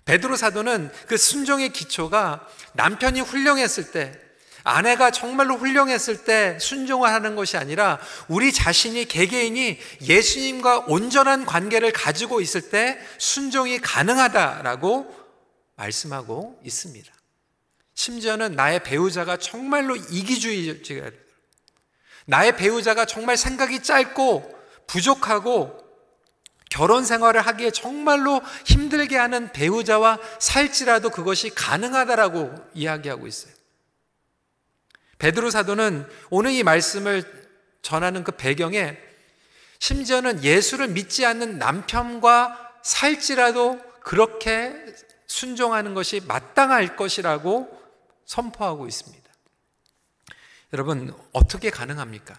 베드로 0.04 0.36
사도는 0.36 0.90
그 1.06 1.16
순종의 1.16 1.70
기초가 1.70 2.46
남편이 2.74 3.20
훌륭했을 3.20 3.90
때 3.90 4.18
아내가 4.64 5.10
정말로 5.10 5.56
훌륭했을 5.56 6.24
때 6.24 6.58
순종을 6.60 7.08
하는 7.08 7.36
것이 7.36 7.56
아니라 7.56 7.98
우리 8.28 8.52
자신이 8.52 9.06
개개인이 9.06 9.78
예수님과 10.02 10.84
온전한 10.88 11.44
관계를 11.44 11.92
가지고 11.92 12.40
있을 12.40 12.70
때 12.70 12.98
순종이 13.18 13.80
가능하다라고 13.80 15.14
말씀하고 15.76 16.60
있습니다. 16.64 17.12
심지어는 17.94 18.52
나의 18.52 18.82
배우자가 18.82 19.36
정말로 19.38 19.96
이기주의자, 19.96 21.10
나의 22.28 22.56
배우자가 22.56 23.06
정말 23.06 23.38
생각이 23.38 23.82
짧고 23.82 24.54
부족하고 24.86 25.78
결혼 26.70 27.06
생활을 27.06 27.40
하기에 27.40 27.70
정말로 27.70 28.42
힘들게 28.66 29.16
하는 29.16 29.50
배우자와 29.52 30.18
살지라도 30.38 31.08
그것이 31.08 31.48
가능하다라고 31.48 32.54
이야기하고 32.74 33.26
있어요. 33.26 33.54
베드로 35.18 35.48
사도는 35.50 36.06
오늘 36.28 36.52
이 36.52 36.62
말씀을 36.62 37.24
전하는 37.80 38.24
그 38.24 38.32
배경에 38.32 38.98
심지어는 39.78 40.44
예수를 40.44 40.88
믿지 40.88 41.24
않는 41.24 41.58
남편과 41.58 42.80
살지라도 42.82 43.80
그렇게 44.00 44.74
순종하는 45.26 45.94
것이 45.94 46.20
마땅할 46.26 46.94
것이라고 46.96 47.70
선포하고 48.26 48.86
있습니다. 48.86 49.17
여러분, 50.72 51.14
어떻게 51.32 51.70
가능합니까? 51.70 52.38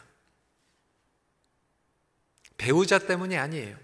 배우자 2.58 3.00
때문이 3.00 3.38
아니에요. 3.38 3.76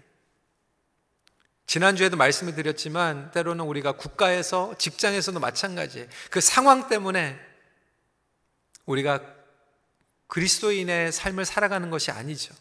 지난주에도 1.66 2.16
말씀을 2.16 2.54
드렸지만 2.54 3.32
때로는 3.32 3.64
우리가 3.64 3.92
국가에서 3.92 4.76
직장에서도 4.78 5.40
마찬가지예요. 5.40 6.06
그 6.30 6.40
상황 6.40 6.88
때문에 6.88 7.38
우리가 8.84 9.20
그리스도인의 10.28 11.10
삶을 11.10 11.44
살아가는 11.44 11.90
것이 11.90 12.10
아니죠. 12.10 12.54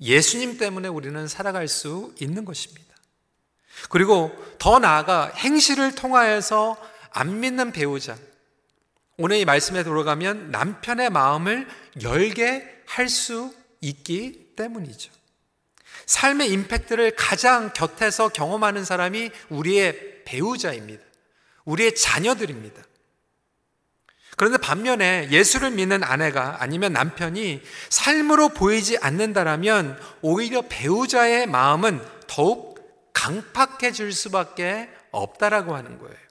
예수님 0.00 0.58
때문에 0.58 0.88
우리는 0.88 1.28
살아갈 1.28 1.68
수 1.68 2.14
있는 2.20 2.44
것입니다. 2.44 2.94
그리고 3.88 4.32
더 4.58 4.78
나아가 4.78 5.26
행실을 5.36 5.94
통하여서 5.94 6.76
안 7.10 7.40
믿는 7.40 7.72
배우자, 7.72 8.16
오늘 9.22 9.36
이 9.36 9.44
말씀에 9.44 9.84
들어가면 9.84 10.50
남편의 10.50 11.10
마음을 11.10 11.68
열게 12.02 12.82
할 12.86 13.08
수 13.08 13.54
있기 13.82 14.54
때문이죠. 14.56 15.12
삶의 16.06 16.50
임팩트를 16.50 17.16
가장 17.16 17.70
곁에서 17.74 18.30
경험하는 18.30 18.84
사람이 18.84 19.30
우리의 19.50 20.24
배우자입니다. 20.24 21.02
우리의 21.66 21.94
자녀들입니다. 21.94 22.82
그런데 24.36 24.56
반면에 24.56 25.28
예수를 25.30 25.70
믿는 25.70 26.02
아내가 26.02 26.62
아니면 26.62 26.94
남편이 26.94 27.60
삶으로 27.90 28.48
보이지 28.48 28.96
않는다라면 29.02 30.00
오히려 30.22 30.62
배우자의 30.66 31.46
마음은 31.46 32.00
더욱 32.26 33.12
강팍해질 33.12 34.12
수밖에 34.14 34.88
없다라고 35.10 35.76
하는 35.76 35.98
거예요. 35.98 36.29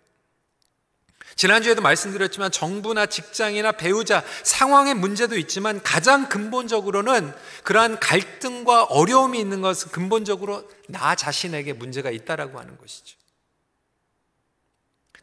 지난주에도 1.40 1.82
말씀드렸지만 1.82 2.52
정부나 2.52 3.06
직장이나 3.06 3.72
배우자 3.72 4.26
상황의 4.44 4.94
문제도 4.94 5.38
있지만 5.38 5.82
가장 5.82 6.28
근본적으로는 6.28 7.34
그러한 7.64 7.98
갈등과 8.02 8.84
어려움이 8.84 9.40
있는 9.40 9.62
것은 9.62 9.90
근본적으로 9.92 10.70
나 10.90 11.16
자신에게 11.16 11.72
문제가 11.72 12.12
있다라고 12.12 12.60
하는 12.60 12.78
것이죠. 12.78 13.18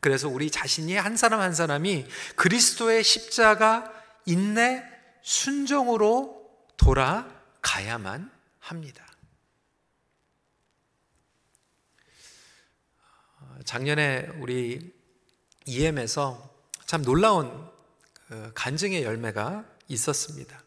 그래서 0.01 0.27
우리 0.31 0.51
자신이 0.51 0.97
한 0.97 1.19
사람 1.19 1.41
한 1.41 1.53
사람이 1.53 2.07
그리스도의 2.37 3.05
십자가 3.05 3.93
인내 4.25 4.83
순종으로 5.21 6.49
돌아가야만 6.79 8.31
합니다. 8.61 9.07
작년에 13.67 14.29
우리 14.39 14.96
EM에서 15.67 16.49
참 16.87 17.03
놀라운 17.03 17.69
그 18.29 18.53
간증의 18.55 19.03
열매가 19.03 19.65
있었습니다. 19.89 20.63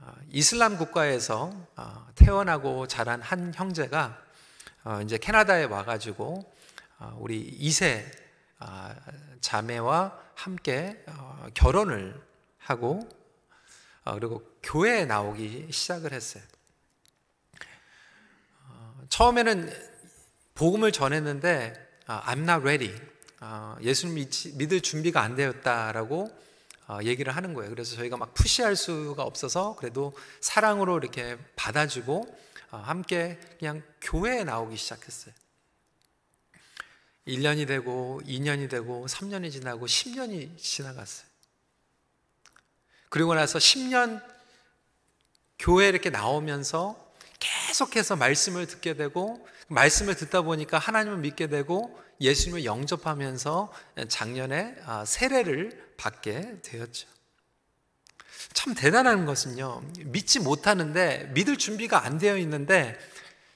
어, 0.00 0.14
이슬람 0.30 0.78
국가에서 0.78 1.52
어, 1.76 2.06
태어나고 2.14 2.86
자란 2.86 3.20
한 3.20 3.52
형제가 3.54 4.18
어, 4.84 5.00
이제 5.02 5.18
캐나다에 5.18 5.64
와가지고 5.64 6.50
우리 7.16 7.58
2세 7.60 8.04
자매와 9.40 10.18
함께 10.34 11.02
결혼을 11.54 12.20
하고 12.58 13.08
그리고 14.04 14.42
교회에 14.62 15.06
나오기 15.06 15.68
시작을 15.70 16.12
했어요. 16.12 16.42
처음에는 19.08 19.72
복음을 20.54 20.92
전했는데 20.92 21.72
I'm 22.06 22.40
not 22.40 22.60
ready. 22.60 22.94
어, 23.40 23.76
예수님 23.80 24.28
믿을 24.54 24.80
준비가 24.82 25.22
안 25.22 25.34
되었다라고 25.34 26.30
어, 26.88 26.98
얘기를 27.04 27.34
하는 27.34 27.54
거예요. 27.54 27.70
그래서 27.70 27.96
저희가 27.96 28.16
막 28.16 28.34
푸시할 28.34 28.76
수가 28.76 29.22
없어서 29.22 29.76
그래도 29.76 30.12
사랑으로 30.40 30.98
이렇게 30.98 31.38
받아주고 31.56 32.38
어, 32.72 32.76
함께 32.76 33.38
그냥 33.58 33.82
교회에 34.00 34.44
나오기 34.44 34.76
시작했어요. 34.76 35.34
1년이 37.26 37.66
되고 37.66 38.20
2년이 38.24 38.68
되고 38.68 39.06
3년이 39.06 39.52
지나고 39.52 39.86
10년이 39.86 40.58
지나갔어요. 40.58 41.28
그리고 43.08 43.34
나서 43.34 43.58
10년 43.58 44.22
교회 45.58 45.88
이렇게 45.88 46.10
나오면서 46.10 47.12
계속해서 47.38 48.16
말씀을 48.16 48.66
듣게 48.66 48.94
되고 48.94 49.46
말씀을 49.68 50.14
듣다 50.16 50.42
보니까 50.42 50.78
하나님을 50.78 51.18
믿게 51.18 51.46
되고 51.46 52.00
예수님을 52.20 52.64
영접하면서 52.64 53.72
작년에 54.08 54.76
아, 54.84 55.04
세례를 55.04 55.94
받게 55.96 56.60
되었죠. 56.62 57.08
참 58.52 58.74
대단한 58.74 59.26
것은요, 59.26 59.82
믿지 60.06 60.40
못하는데, 60.40 61.30
믿을 61.34 61.56
준비가 61.56 62.04
안 62.04 62.18
되어 62.18 62.36
있는데, 62.38 62.98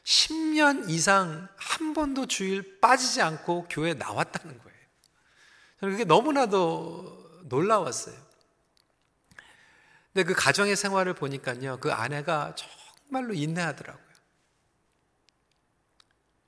10년 0.04 0.88
이상 0.90 1.48
한 1.56 1.94
번도 1.94 2.26
주일 2.26 2.80
빠지지 2.80 3.22
않고 3.22 3.66
교회에 3.68 3.94
나왔다는 3.94 4.58
거예요. 4.58 4.78
저는 5.80 5.94
그게 5.94 6.04
너무나도 6.04 7.42
놀라웠어요. 7.44 8.14
근데 10.12 10.24
그 10.24 10.34
가정의 10.34 10.76
생활을 10.76 11.14
보니까요, 11.14 11.80
그 11.80 11.92
아내가 11.92 12.54
정말로 12.54 13.34
인내하더라고요. 13.34 14.04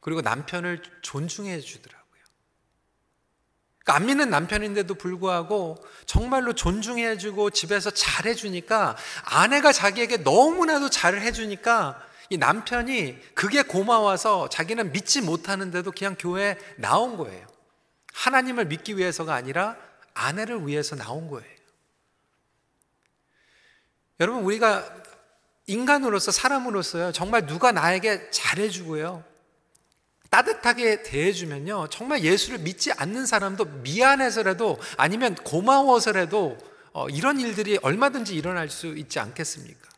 그리고 0.01 0.21
남편을 0.21 0.83
존중해 1.03 1.61
주더라고요. 1.61 1.96
그러니까 3.87 3.95
안 3.95 4.07
믿는 4.07 4.31
남편인데도 4.31 4.97
불구하고 4.97 5.77
정말로 6.07 6.55
존중해주고 6.55 7.51
집에서 7.51 7.91
잘해주니까 7.91 8.97
아내가 9.25 9.73
자기에게 9.73 10.19
너무나도 10.19 10.91
잘 10.91 11.21
해주니까 11.21 12.03
이 12.29 12.37
남편이 12.37 13.35
그게 13.35 13.63
고마워서 13.63 14.49
자기는 14.49 14.91
믿지 14.91 15.21
못하는데도 15.21 15.93
그냥 15.93 16.17
교회에 16.19 16.59
나온 16.77 17.17
거예요. 17.17 17.47
하나님을 18.13 18.65
믿기 18.65 18.97
위해서가 18.97 19.35
아니라 19.35 19.77
아내를 20.15 20.67
위해서 20.67 20.97
나온 20.97 21.29
거예요. 21.31 21.57
여러분, 24.19 24.43
우리가 24.43 24.85
인간으로서, 25.67 26.33
사람으로서요, 26.33 27.13
정말 27.13 27.47
누가 27.47 27.71
나에게 27.71 28.31
잘해주고요, 28.31 29.23
따뜻하게 30.37 31.03
대해주면요. 31.03 31.89
정말 31.89 32.23
예수를 32.23 32.59
믿지 32.59 32.93
않는 32.93 33.25
사람도 33.25 33.65
미안해서라도 33.83 34.79
아니면 34.99 35.35
고마워서라도 35.35 36.59
어, 36.93 37.09
이런 37.09 37.41
일들이 37.41 37.79
얼마든지 37.81 38.35
일어날 38.35 38.69
수 38.69 38.89
있지 38.99 39.19
않겠습니까? 39.19 39.89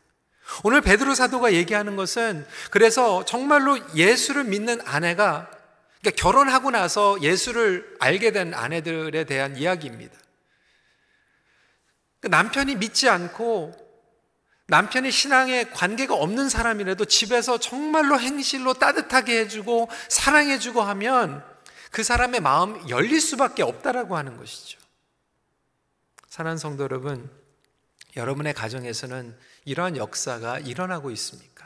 오늘 0.63 0.79
베드로 0.79 1.13
사도가 1.13 1.53
얘기하는 1.53 1.97
것은 1.97 2.45
그래서 2.71 3.25
정말로 3.25 3.77
예수를 3.95 4.45
믿는 4.45 4.79
아내가 4.85 5.51
그러니까 5.99 6.21
결혼하고 6.21 6.71
나서 6.71 7.21
예수를 7.21 7.97
알게 7.99 8.31
된 8.31 8.53
아내들에 8.53 9.25
대한 9.25 9.57
이야기입니다. 9.57 10.17
그 12.21 12.27
남편이 12.27 12.77
믿지 12.77 13.09
않고 13.09 13.73
남편이 14.69 15.09
신앙에 15.11 15.63
관계가 15.65 16.13
없는 16.13 16.47
사람이라도 16.47 17.05
집에서 17.05 17.59
정말로 17.59 18.19
행실로 18.19 18.75
따뜻하게 18.75 19.39
해주고 19.39 19.89
사랑해주고 20.09 20.81
하면 20.81 21.43
그 21.89 22.03
사람의 22.03 22.39
마음 22.41 22.87
열릴 22.87 23.19
수밖에 23.19 23.63
없다라고 23.63 24.15
하는 24.15 24.37
것이죠. 24.37 24.79
사랑하는 26.27 26.59
성도 26.59 26.83
여러분, 26.83 27.31
여러분의 28.15 28.53
가정에서는 28.53 29.35
이러한 29.65 29.97
역사가 29.97 30.59
일어나고 30.59 31.09
있습니까? 31.11 31.65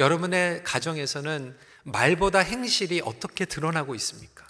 여러분의 0.00 0.64
가정에서는 0.64 1.56
말보다 1.84 2.40
행실이 2.40 3.02
어떻게 3.04 3.44
드러나고 3.44 3.94
있습니까? 3.94 4.44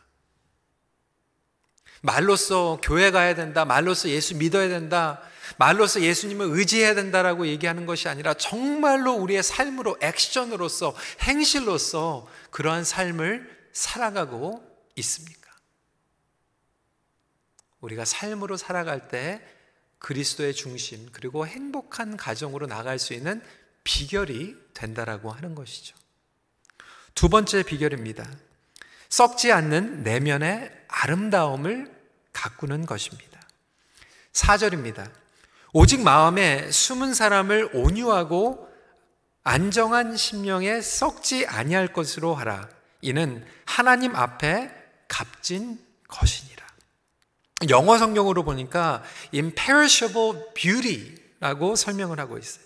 말로써 2.01 2.81
교회 2.83 3.11
가야 3.11 3.35
된다, 3.35 3.67
말로써 3.67 4.09
예수 4.09 4.37
믿어야 4.37 4.69
된다, 4.69 5.21
말로서 5.59 6.03
예수님을 6.03 6.47
의지해야 6.51 6.95
된다라고 6.95 7.47
얘기하는 7.47 7.87
것이 7.87 8.09
아니라 8.09 8.35
정말로 8.35 9.13
우리의 9.15 9.43
삶으로 9.43 9.99
액션으로서 10.01 10.97
행실로서 11.23 12.29
그러한 12.51 12.85
삶을 12.85 13.69
살아가고 13.73 14.63
있습니까? 14.97 15.51
우리가 17.81 18.05
삶으로 18.05 18.57
살아갈 18.57 19.09
때 19.09 19.43
그리스도의 19.99 20.55
중심 20.55 21.11
그리고 21.13 21.47
행복한 21.47 22.17
가정으로 22.17 22.67
나갈 22.67 22.99
수 22.99 23.15
있는 23.15 23.43
비결이 23.85 24.57
된다라고 24.75 25.31
하는 25.31 25.55
것이죠. 25.55 25.97
두 27.15 27.29
번째 27.29 27.63
비결입니다. 27.63 28.29
썩지 29.09 29.53
않는 29.53 30.03
내면의 30.03 30.71
아름다움을 30.89 31.95
가꾸는 32.33 32.87
것입니다. 32.87 33.41
4절입니다. 34.33 35.20
오직 35.73 36.01
마음에 36.01 36.71
숨은 36.71 37.15
사람을 37.15 37.71
온유하고 37.75 38.69
안정한 39.43 40.17
심령에 40.17 40.81
썩지 40.81 41.47
아니할 41.47 41.93
것으로 41.93 42.35
하라. 42.35 42.69
이는 43.01 43.47
하나님 43.65 44.15
앞에 44.15 44.71
값진 45.09 45.79
것이니라. 46.09 46.67
영어 47.69 47.99
성경으로 47.99 48.43
보니까 48.45 49.03
imperishable 49.33 50.55
beauty라고 50.55 51.77
설명을 51.77 52.19
하고 52.19 52.39
있어요. 52.39 52.65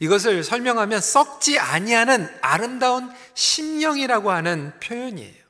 이것을 0.00 0.42
설명하면 0.42 1.00
썩지 1.00 1.58
아니하는 1.58 2.28
아름다운 2.40 3.12
심령이라고 3.34 4.30
하는 4.30 4.72
표현이에요. 4.80 5.40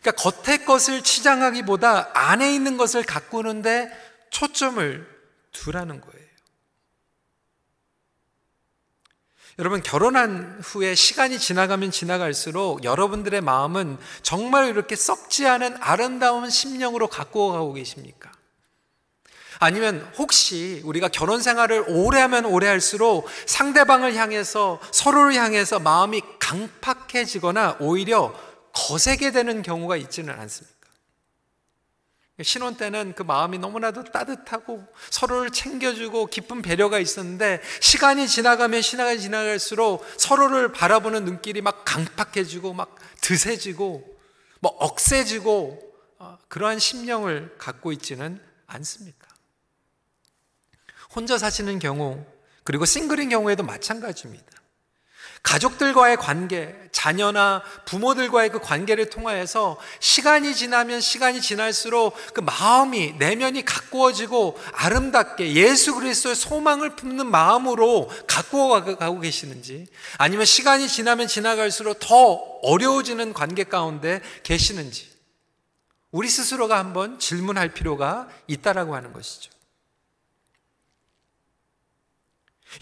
그러니까 0.00 0.30
겉의 0.30 0.64
것을 0.64 1.02
치장하기보다 1.02 2.10
안에 2.14 2.54
있는 2.54 2.76
것을 2.78 3.02
가꾸는데 3.02 3.90
초점을 4.30 5.19
두라는 5.52 6.00
거예요. 6.00 6.30
여러분, 9.58 9.82
결혼한 9.82 10.60
후에 10.64 10.94
시간이 10.94 11.38
지나가면 11.38 11.90
지나갈수록 11.90 12.82
여러분들의 12.84 13.40
마음은 13.42 13.98
정말 14.22 14.68
이렇게 14.68 14.96
썩지 14.96 15.46
않은 15.46 15.76
아름다운 15.80 16.48
심령으로 16.48 17.08
갖고 17.08 17.52
가고 17.52 17.74
계십니까? 17.74 18.32
아니면 19.58 20.10
혹시 20.16 20.80
우리가 20.84 21.08
결혼 21.08 21.42
생활을 21.42 21.84
오래 21.88 22.20
하면 22.20 22.46
오래 22.46 22.66
할수록 22.66 23.28
상대방을 23.44 24.14
향해서 24.14 24.80
서로를 24.90 25.34
향해서 25.34 25.78
마음이 25.78 26.22
강팍해지거나 26.38 27.76
오히려 27.80 28.34
거세게 28.72 29.32
되는 29.32 29.60
경우가 29.60 29.96
있지는 29.98 30.32
않습니까? 30.40 30.79
신혼 32.42 32.76
때는 32.76 33.14
그 33.14 33.22
마음이 33.22 33.58
너무나도 33.58 34.04
따뜻하고 34.04 34.86
서로를 35.10 35.50
챙겨주고 35.50 36.26
깊은 36.26 36.62
배려가 36.62 36.98
있었는데 36.98 37.60
시간이 37.80 38.28
지나가면 38.28 38.82
시간이 38.82 39.20
지나갈수록 39.20 40.06
서로를 40.16 40.72
바라보는 40.72 41.24
눈길이 41.24 41.60
막 41.60 41.84
강팍해지고 41.84 42.72
막 42.72 42.96
드세지고 43.20 44.18
뭐 44.60 44.76
억세지고 44.78 45.80
어, 46.18 46.38
그러한 46.48 46.78
심령을 46.78 47.56
갖고 47.58 47.92
있지는 47.92 48.40
않습니까? 48.66 49.26
혼자 51.14 51.38
사시는 51.38 51.78
경우 51.78 52.24
그리고 52.64 52.84
싱글인 52.84 53.30
경우에도 53.30 53.62
마찬가지입니다. 53.62 54.59
가족들과의 55.42 56.16
관계, 56.18 56.76
자녀나 56.92 57.62
부모들과의 57.86 58.50
그 58.50 58.60
관계를 58.60 59.08
통하여서 59.10 59.78
시간이 59.98 60.54
지나면 60.54 61.00
시간이 61.00 61.40
지날수록 61.40 62.14
그 62.34 62.40
마음이 62.40 63.14
내면이 63.18 63.64
가꾸어지고 63.64 64.60
아름답게 64.72 65.54
예수 65.54 65.94
그리스도의 65.94 66.34
소망을 66.34 66.96
품는 66.96 67.26
마음으로 67.26 68.10
가꾸어 68.26 68.84
가고 68.96 69.20
계시는지 69.20 69.86
아니면 70.18 70.44
시간이 70.44 70.88
지나면 70.88 71.26
지나갈수록 71.26 71.98
더 72.00 72.16
어려워지는 72.62 73.32
관계 73.32 73.64
가운데 73.64 74.20
계시는지 74.42 75.10
우리 76.10 76.28
스스로가 76.28 76.78
한번 76.78 77.18
질문할 77.18 77.72
필요가 77.72 78.28
있다라고 78.46 78.94
하는 78.94 79.12
것이죠. 79.12 79.50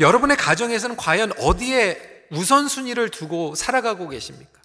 여러분의 0.01 0.37
가정에서는 0.37 0.97
과연 0.97 1.33
어디에 1.39 2.18
우선순위를 2.31 3.11
두고 3.11 3.55
살아가고 3.55 4.09
계십니까? 4.09 4.59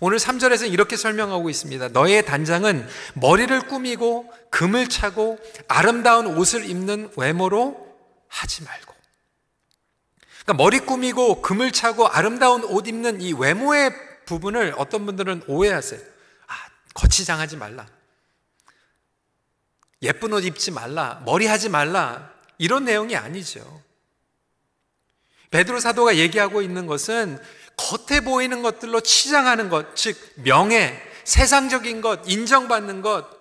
오늘 0.00 0.18
3절에서 0.18 0.70
이렇게 0.70 0.96
설명하고 0.96 1.48
있습니다. 1.48 1.88
너의 1.88 2.24
단장은 2.26 2.86
머리를 3.14 3.66
꾸미고 3.68 4.30
금을 4.50 4.88
차고 4.88 5.38
아름다운 5.68 6.26
옷을 6.26 6.68
입는 6.68 7.12
외모로 7.16 7.96
하지 8.28 8.62
말고. 8.64 8.94
그러니까 10.42 10.62
머리 10.62 10.80
꾸미고 10.80 11.42
금을 11.42 11.72
차고 11.72 12.08
아름다운 12.08 12.64
옷 12.64 12.86
입는 12.86 13.20
이 13.20 13.32
외모의 13.32 13.90
부분을 14.26 14.74
어떤 14.76 15.06
분들은 15.06 15.44
오해하세요. 15.46 16.00
아, 16.46 16.54
거치장하지 16.94 17.56
말라. 17.56 17.86
예쁜 20.02 20.32
옷 20.32 20.44
입지 20.44 20.70
말라. 20.70 21.22
머리 21.24 21.46
하지 21.46 21.68
말라. 21.68 22.32
이런 22.58 22.84
내용이 22.84 23.16
아니죠. 23.16 23.82
베드로 25.50 25.80
사도가 25.80 26.16
얘기하고 26.16 26.62
있는 26.62 26.86
것은 26.86 27.38
겉에 27.76 28.20
보이는 28.20 28.62
것들로 28.62 29.00
치장하는 29.00 29.68
것, 29.68 29.94
즉 29.96 30.16
명예, 30.36 31.00
세상적인 31.24 32.00
것, 32.00 32.20
인정받는 32.26 33.02
것 33.02 33.36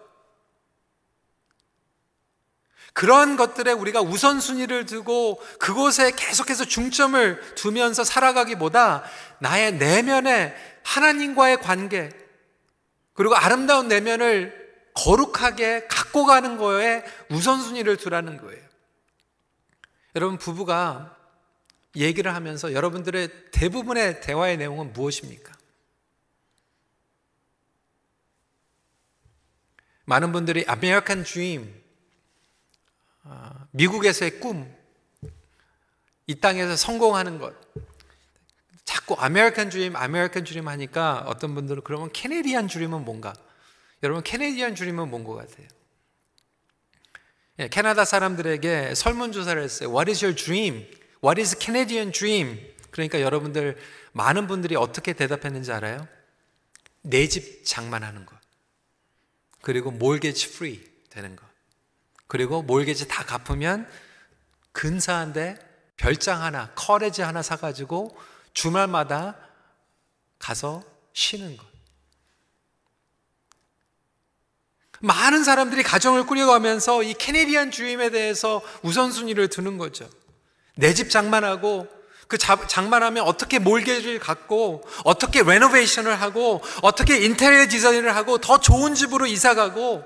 그런 2.93 3.35
것들에 3.35 3.73
우리가 3.73 4.01
우선순위를 4.01 4.85
두고 4.85 5.41
그곳에 5.59 6.11
계속해서 6.11 6.63
중점을 6.63 7.55
두면서 7.55 8.05
살아가기보다 8.05 9.03
나의 9.39 9.73
내면의 9.73 10.55
하나님과의 10.83 11.59
관계 11.59 12.09
그리고 13.13 13.35
아름다운 13.35 13.89
내면을 13.89 14.65
거룩하게 14.93 15.87
갖고 15.87 16.25
가는 16.25 16.57
거에 16.57 17.03
우선순위를 17.29 17.97
두라는 17.97 18.37
거예요. 18.37 18.63
여러분 20.15 20.37
부부가 20.37 21.14
얘기를 21.95 22.33
하면서 22.33 22.73
여러분들의 22.73 23.51
대부분의 23.51 24.21
대화의 24.21 24.57
내용은 24.57 24.93
무엇입니까? 24.93 25.53
많은 30.05 30.31
분들이 30.31 30.63
아메리칸 30.67 31.23
드림, 31.23 31.73
미국에서의 33.71 34.39
꿈, 34.39 34.71
이 36.27 36.35
땅에서 36.35 36.75
성공하는 36.75 37.39
것, 37.39 37.55
자꾸 38.83 39.15
아메리칸 39.15 39.69
드림, 39.69 39.95
아메리칸 39.95 40.43
드림 40.43 40.67
하니까 40.67 41.23
어떤 41.27 41.55
분들은 41.55 41.83
그러면 41.83 42.11
Canadian 42.11 42.67
dream은 42.67 43.03
뭔가? 43.03 43.33
여러분 44.03 44.21
Canadian 44.23 44.75
dream은 44.75 45.09
뭔 45.09 45.23
것 45.23 45.35
같아요? 45.35 45.67
예, 47.57 47.67
캐나다 47.69 48.03
사람들에게 48.05 48.93
설문조사를 48.95 49.61
했어요. 49.61 49.89
What 49.89 50.11
is 50.11 50.23
your 50.23 50.35
dream? 50.35 50.85
What 51.25 51.41
is 51.41 51.57
Canadian 51.59 52.11
dream? 52.11 52.59
그러니까 52.91 53.19
여러분들 53.19 53.77
많은 54.11 54.45
분들이 54.45 54.75
어떻게 54.75 55.13
대답했는지 55.13 55.71
알아요? 55.71 56.07
내 57.01 57.27
집 57.27 57.65
장만하는 57.65 58.25
것. 58.27 58.35
그리고 59.61 59.89
mortgage 59.89 60.51
free 60.53 60.87
되는 61.09 61.35
것. 61.35 61.43
그리고 62.27 62.61
mortgage 62.61 63.07
다 63.07 63.25
갚으면 63.25 63.89
근사한데 64.71 65.57
별장 65.97 66.43
하나, 66.43 66.71
커레지 66.75 67.23
하나 67.23 67.41
사가지고 67.41 68.15
주말마다 68.53 69.35
가서 70.37 70.83
쉬는 71.13 71.57
것. 71.57 71.65
많은 74.99 75.43
사람들이 75.43 75.81
가정을 75.81 76.25
꾸려가면서 76.25 77.01
이 77.03 77.13
Canadian 77.15 77.71
dream에 77.71 78.11
대해서 78.11 78.61
우선순위를 78.83 79.49
두는 79.49 79.77
거죠. 79.77 80.07
내 80.75 80.93
집 80.93 81.09
장만하고 81.09 81.87
그 82.27 82.37
장만하면 82.37 83.23
어떻게 83.25 83.59
몰개를 83.59 84.19
갖고 84.19 84.83
어떻게 85.03 85.43
레노베이션을 85.43 86.19
하고 86.19 86.61
어떻게 86.81 87.17
인테리어 87.23 87.67
디자인을 87.67 88.15
하고 88.15 88.39
더 88.39 88.59
좋은 88.59 88.95
집으로 88.95 89.27
이사 89.27 89.53
가고 89.53 90.03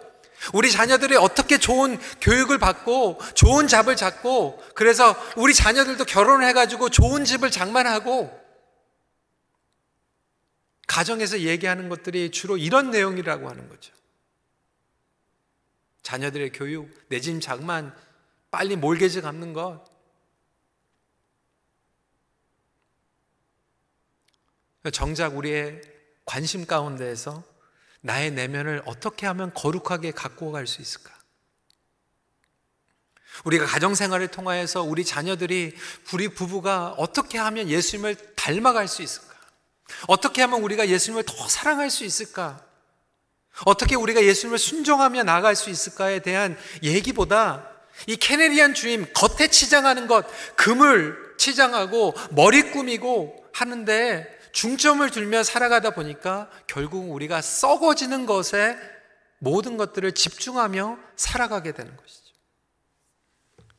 우리 0.54 0.72
자녀들이 0.72 1.16
어떻게 1.16 1.58
좋은 1.58 1.98
교육을 2.22 2.58
받고 2.58 3.20
좋은 3.36 3.68
잡을 3.68 3.96
잡고 3.96 4.62
그래서 4.76 5.16
우리 5.38 5.54
자녀들도 5.54 6.06
결혼을 6.06 6.46
해가지고 6.48 6.90
좋은 6.90 7.26
집을 7.26 7.52
장만하고 7.52 8.38
가정에서 10.88 11.42
얘기하는 11.42 11.88
것들이 11.88 12.32
주로 12.32 12.58
이런 12.58 12.90
내용이라고 12.90 13.50
하는 13.50 13.70
거죠. 13.70 13.94
자녀들의 16.04 16.52
교육, 16.54 16.90
내 17.10 17.20
집 17.20 17.40
장만, 17.42 17.96
빨리 18.50 18.76
몰개지 18.76 19.22
갚는 19.22 19.54
것, 19.54 19.84
정작 24.94 25.36
우리의 25.36 25.82
관심 26.26 26.66
가운데에서 26.66 27.44
나의 28.02 28.32
내면을 28.32 28.82
어떻게 28.86 29.26
하면 29.28 29.54
거룩하게 29.54 30.12
갖고 30.12 30.52
갈 30.52 30.68
수 30.68 30.82
있을까? 30.82 31.14
우리가 33.46 33.66
가정 33.66 33.96
생활을 33.96 34.30
통하여서 34.30 34.84
우리 34.84 35.06
자녀들이 35.06 35.76
우리 36.14 36.30
부부가 36.30 36.94
어떻게 36.98 37.38
하면 37.38 37.70
예수님을 37.70 38.36
닮아갈 38.36 38.88
수 38.88 39.02
있을까? 39.02 39.34
어떻게 40.08 40.42
하면 40.42 40.62
우리가 40.62 40.88
예수님을 40.90 41.24
더 41.24 41.48
사랑할 41.48 41.90
수 41.90 42.04
있을까? 42.04 42.64
어떻게 43.66 43.96
우리가 43.96 44.24
예수님을 44.24 44.58
순종하며 44.58 45.24
나아갈 45.24 45.56
수 45.56 45.70
있을까에 45.70 46.20
대한 46.20 46.58
얘기보다 46.84 47.70
이 48.08 48.16
캐네리안 48.16 48.74
주임 48.74 49.06
겉에 49.14 49.50
치장하는 49.50 50.08
것, 50.08 50.26
금을 50.56 51.36
치장하고 51.38 52.14
머리 52.32 52.72
꾸미고 52.72 53.46
하는데 53.54 54.39
중점을 54.52 55.10
들며 55.12 55.44
살아가다 55.44 55.92
보니까 55.92 56.50
결국 56.68 57.12
우리가 57.12 57.42
썩어지는 57.42 58.26
것에 58.26 58.78
모든 59.40 59.78
것들을 59.78 60.12
집중하며 60.14 60.98
살아가게 61.16 61.72
되는 61.72 61.96
것이죠. 61.96 62.34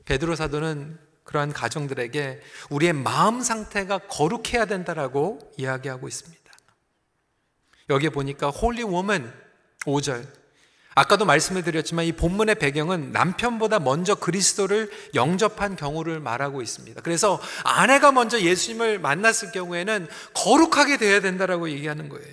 베드로 0.05 0.35
사도는 0.37 0.99
그러한 1.25 1.53
가정들에게 1.53 2.41
우리의 2.71 2.93
마음 2.93 3.41
상태가 3.41 3.99
거룩해야 3.99 4.65
된다라고 4.65 5.39
이야기하고 5.57 6.09
있습니다. 6.09 6.41
여기에 7.89 8.11
보니까 8.11 8.51
holy 8.51 8.83
women 8.83 9.33
5절 9.81 10.40
아까도 11.01 11.25
말씀을 11.25 11.63
드렸지만 11.63 12.05
이 12.05 12.13
본문의 12.13 12.57
배경은 12.57 13.13
남편보다 13.13 13.79
먼저 13.79 14.15
그리스도를 14.15 14.91
영접한 15.15 15.77
경우를 15.77 16.21
말하고 16.21 16.61
있습니다. 16.61 17.01
그래서 17.01 17.41
아내가 17.65 18.13
먼저 18.13 18.39
예수님을 18.39 18.99
만났을 18.99 19.51
경우에는 19.51 20.09
거룩하게 20.35 20.99
되어야 20.99 21.21
된다라고 21.21 21.71
얘기하는 21.71 22.11
거예요. 22.11 22.27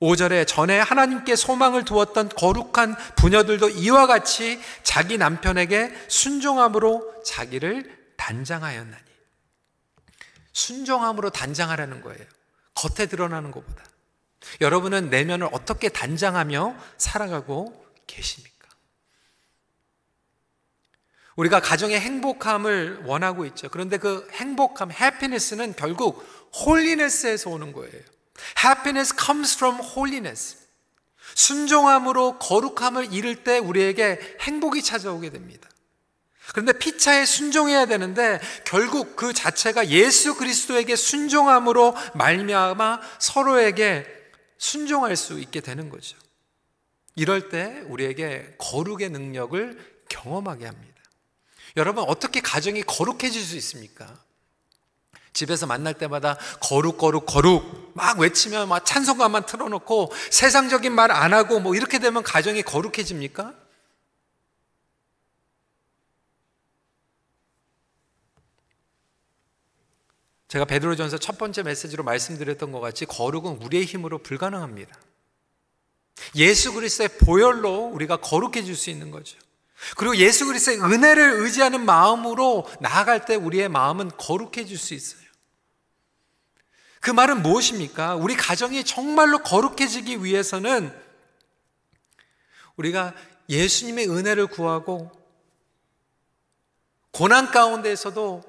5절에 0.00 0.46
전에 0.46 0.78
하나님께 0.78 1.34
소망을 1.34 1.84
두었던 1.84 2.28
거룩한 2.28 2.94
부녀들도 3.16 3.70
이와 3.70 4.06
같이 4.06 4.60
자기 4.84 5.18
남편에게 5.18 5.92
순종함으로 6.06 7.24
자기를 7.24 8.14
단장하였나니. 8.16 9.02
순종함으로 10.52 11.30
단장하라는 11.30 12.02
거예요. 12.02 12.24
겉에 12.74 13.06
드러나는 13.06 13.50
것보다. 13.50 13.82
여러분은 14.60 15.10
내면을 15.10 15.48
어떻게 15.52 15.88
단장하며 15.88 16.76
살아가고 16.98 17.84
계십니까? 18.06 18.54
우리가 21.36 21.60
가정의 21.60 21.98
행복함을 22.00 23.04
원하고 23.04 23.44
있죠. 23.46 23.68
그런데 23.68 23.98
그 23.98 24.28
행복함, 24.32 24.92
해피니스는 24.92 25.74
결국 25.76 26.24
홀리네스에서 26.64 27.50
오는 27.50 27.72
거예요. 27.72 28.00
Happiness 28.64 29.14
comes 29.18 29.56
from 29.56 29.80
holiness. 29.80 30.58
순종함으로 31.34 32.38
거룩함을 32.38 33.12
잃을 33.12 33.42
때 33.42 33.58
우리에게 33.58 34.36
행복이 34.40 34.82
찾아오게 34.82 35.30
됩니다. 35.30 35.68
그런데 36.48 36.72
피차에 36.72 37.24
순종해야 37.24 37.86
되는데 37.86 38.40
결국 38.64 39.16
그 39.16 39.32
자체가 39.32 39.88
예수 39.88 40.36
그리스도에게 40.36 40.94
순종함으로 40.94 41.96
말미암아 42.14 43.00
서로에게 43.18 44.23
순종할 44.64 45.14
수 45.14 45.38
있게 45.40 45.60
되는 45.60 45.90
거죠. 45.90 46.16
이럴 47.16 47.50
때 47.50 47.82
우리에게 47.88 48.54
거룩의 48.58 49.10
능력을 49.10 50.02
경험하게 50.08 50.64
합니다. 50.64 50.94
여러분 51.76 52.04
어떻게 52.04 52.40
가정이 52.40 52.82
거룩해질 52.82 53.42
수 53.42 53.56
있습니까? 53.56 54.18
집에서 55.34 55.66
만날 55.66 55.92
때마다 55.94 56.38
거룩 56.60 56.96
거룩 56.96 57.26
거룩 57.26 57.92
막 57.94 58.18
외치면 58.18 58.68
막 58.68 58.86
찬송가만 58.86 59.44
틀어놓고 59.44 60.10
세상적인 60.30 60.92
말 60.92 61.10
안 61.10 61.34
하고 61.34 61.60
뭐 61.60 61.74
이렇게 61.74 61.98
되면 61.98 62.22
가정이 62.22 62.62
거룩해집니까? 62.62 63.52
제가 70.54 70.66
베드로전서 70.66 71.18
첫 71.18 71.36
번째 71.36 71.64
메시지로 71.64 72.04
말씀드렸던 72.04 72.70
것 72.70 72.78
같이 72.78 73.06
거룩은 73.06 73.60
우리의 73.60 73.86
힘으로 73.86 74.18
불가능합니다. 74.18 74.96
예수 76.36 76.72
그리스도의 76.72 77.08
보혈로 77.18 77.86
우리가 77.86 78.18
거룩해질 78.18 78.76
수 78.76 78.88
있는 78.88 79.10
거죠. 79.10 79.36
그리고 79.96 80.16
예수 80.16 80.46
그리스도의 80.46 80.80
은혜를 80.80 81.40
의지하는 81.40 81.84
마음으로 81.84 82.70
나아갈 82.78 83.24
때 83.24 83.34
우리의 83.34 83.68
마음은 83.68 84.12
거룩해질 84.16 84.78
수 84.78 84.94
있어요. 84.94 85.24
그 87.00 87.10
말은 87.10 87.42
무엇입니까? 87.42 88.14
우리 88.14 88.36
가정이 88.36 88.84
정말로 88.84 89.38
거룩해지기 89.38 90.22
위해서는 90.22 90.96
우리가 92.76 93.12
예수님의 93.48 94.08
은혜를 94.08 94.46
구하고 94.46 95.10
고난 97.10 97.50
가운데에서도 97.50 98.44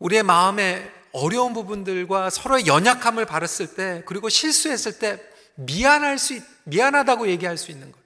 우리의 0.00 0.22
마음에 0.22 0.92
어려운 1.14 1.52
부분들과 1.52 2.28
서로의 2.28 2.66
연약함을 2.66 3.24
바랐을 3.24 3.74
때, 3.74 4.02
그리고 4.04 4.28
실수했을 4.28 4.98
때 4.98 5.22
미안할 5.54 6.18
수, 6.18 6.40
미안하다고 6.64 7.28
얘기할 7.28 7.56
수 7.56 7.70
있는 7.70 7.92
것. 7.92 8.00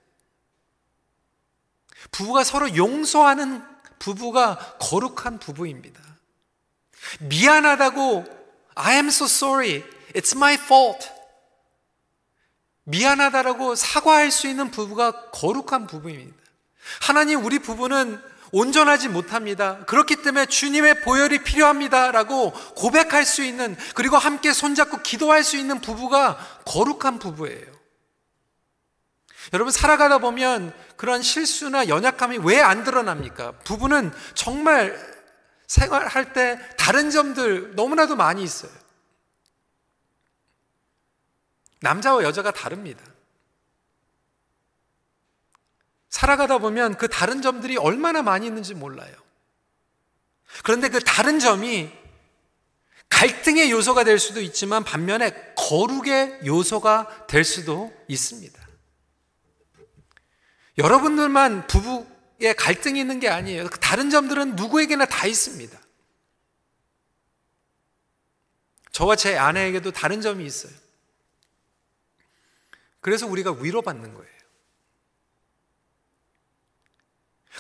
부부가 2.11 2.45
서로 2.45 2.77
용서하는 2.77 3.63
부부가 3.99 4.77
거룩한 4.79 5.39
부부입니다. 5.39 6.01
미안하다고 7.21 8.25
I 8.75 8.97
am 8.97 9.09
so 9.09 9.25
sorry. 9.25 9.83
It's 10.15 10.37
my 10.37 10.55
fault. 10.55 11.09
미안하다라고 12.85 13.75
사과할 13.75 14.31
수 14.31 14.49
있는 14.49 14.71
부부가 14.71 15.31
거룩한 15.31 15.87
부부입니다. 15.87 16.37
하나님 17.01 17.45
우리 17.45 17.59
부부는 17.59 18.23
온전하지 18.53 19.09
못합니다. 19.09 19.85
그렇기 19.87 20.17
때문에 20.17 20.47
주님의 20.47 21.03
보혈이 21.03 21.43
필요합니다. 21.45 22.11
라고 22.13 22.53
고백할 22.75 23.25
수 23.25 23.43
있는, 23.43 23.77
그리고 23.95 24.17
함께 24.17 24.53
손잡고 24.53 25.03
기도할 25.03 25.45
수 25.45 25.57
있는 25.57 25.81
부부가 25.81 26.39
거룩한 26.65 27.19
부부예요. 27.19 27.79
여러분, 29.53 29.73
살아가다 29.73 30.19
보면 30.19 30.73
그런 30.97 31.23
실수나 31.23 31.89
연약함이 31.89 32.39
왜 32.43 32.61
안 32.61 32.85
드러납니까? 32.85 33.53
부부는 33.65 34.13
정말 34.35 34.99
생활할 35.67 36.33
때 36.33 36.59
다른 36.77 37.11
점들 37.11 37.75
너무나도 37.75 38.17
많이 38.17 38.43
있어요. 38.43 38.73
남자와 41.81 42.25
여자가 42.25 42.51
다릅니다. 42.51 43.03
살아가다 46.11 46.59
보면 46.59 46.97
그 46.97 47.09
다른 47.09 47.43
점들이 47.43 47.77
얼마나 47.77 48.23
많이 48.23 48.47
있는지 48.47 48.75
몰라요. 48.75 49.15
그런데 50.65 50.89
그 50.89 51.01
다른 51.01 51.39
점이 51.39 51.91
갈등의 53.09 53.71
요소가 53.71 54.05
될 54.05 54.19
수도 54.19 54.41
있지만 54.41 54.85
반면에 54.85 55.55
거룩의 55.57 56.41
요소가 56.47 57.27
될 57.27 57.45
수도 57.45 57.93
있습니다. 58.09 58.69
여러분들만 60.79 61.67
부부의 61.67 62.55
갈등이 62.57 63.01
있는 63.01 63.19
게 63.19 63.29
아니에요. 63.29 63.69
그 63.69 63.81
다른 63.81 64.11
점들은 64.11 64.57
누구에게나 64.57 65.07
다 65.07 65.27
있습니다. 65.27 65.79
저와 68.93 69.17
제 69.17 69.37
아내에게도 69.37 69.91
다른 69.93 70.21
점이 70.21 70.45
있어요. 70.45 70.73
그래서 73.01 73.27
우리가 73.27 73.53
위로받는 73.53 74.15
거예요. 74.15 74.38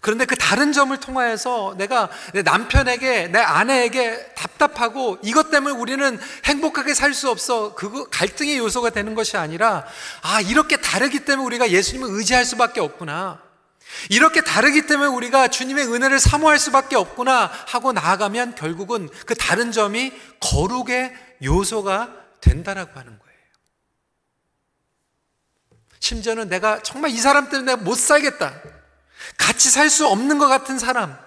그런데 0.00 0.24
그 0.24 0.37
다른 0.37 0.72
점을 0.72 0.96
통하여서 0.96 1.74
내가 1.76 2.08
내 2.32 2.42
남편에게, 2.42 3.28
내 3.28 3.38
아내에게 3.40 4.32
답답하고 4.34 5.18
이것 5.22 5.50
때문에 5.50 5.74
우리는 5.74 6.18
행복하게 6.44 6.94
살 6.94 7.08
수 7.14 7.30
없어. 7.30 7.74
그거 7.74 8.04
갈등의 8.04 8.58
요소가 8.58 8.90
되는 8.90 9.14
것이 9.14 9.37
아니라, 9.37 9.84
아, 10.22 10.40
이렇게 10.40 10.76
다르기 10.76 11.24
때문에 11.24 11.44
우리가 11.46 11.70
예수님을 11.70 12.08
의지할 12.11 12.44
수밖에 12.44 12.80
없구나. 12.80 13.42
이렇게 14.11 14.42
다르기 14.42 14.87
때문에 14.87 15.08
우리가 15.08 15.48
주님의 15.48 15.87
은혜를 15.87 16.20
사모할 16.20 16.58
수밖에 16.58 16.94
없구나 16.94 17.50
하고 17.66 17.92
나아가면 17.92 18.54
결국은 18.54 19.08
그 19.26 19.34
다른 19.34 19.72
점이 19.72 20.12
거룩의 20.40 21.12
요소가 21.42 22.12
된다라고 22.40 22.90
하는 22.98 23.18
거예요. 23.18 23.38
심지어는 26.00 26.48
내가 26.48 26.82
정말 26.82 27.11
이 27.11 27.16
사람 27.16 27.48
때문에 27.48 27.76
못 27.76 27.96
살겠다. 27.96 28.77
같이 29.37 29.70
살 29.70 29.90
수 29.90 30.07
없는 30.07 30.38
것 30.38 30.48
같은 30.48 30.78
사람, 30.78 31.18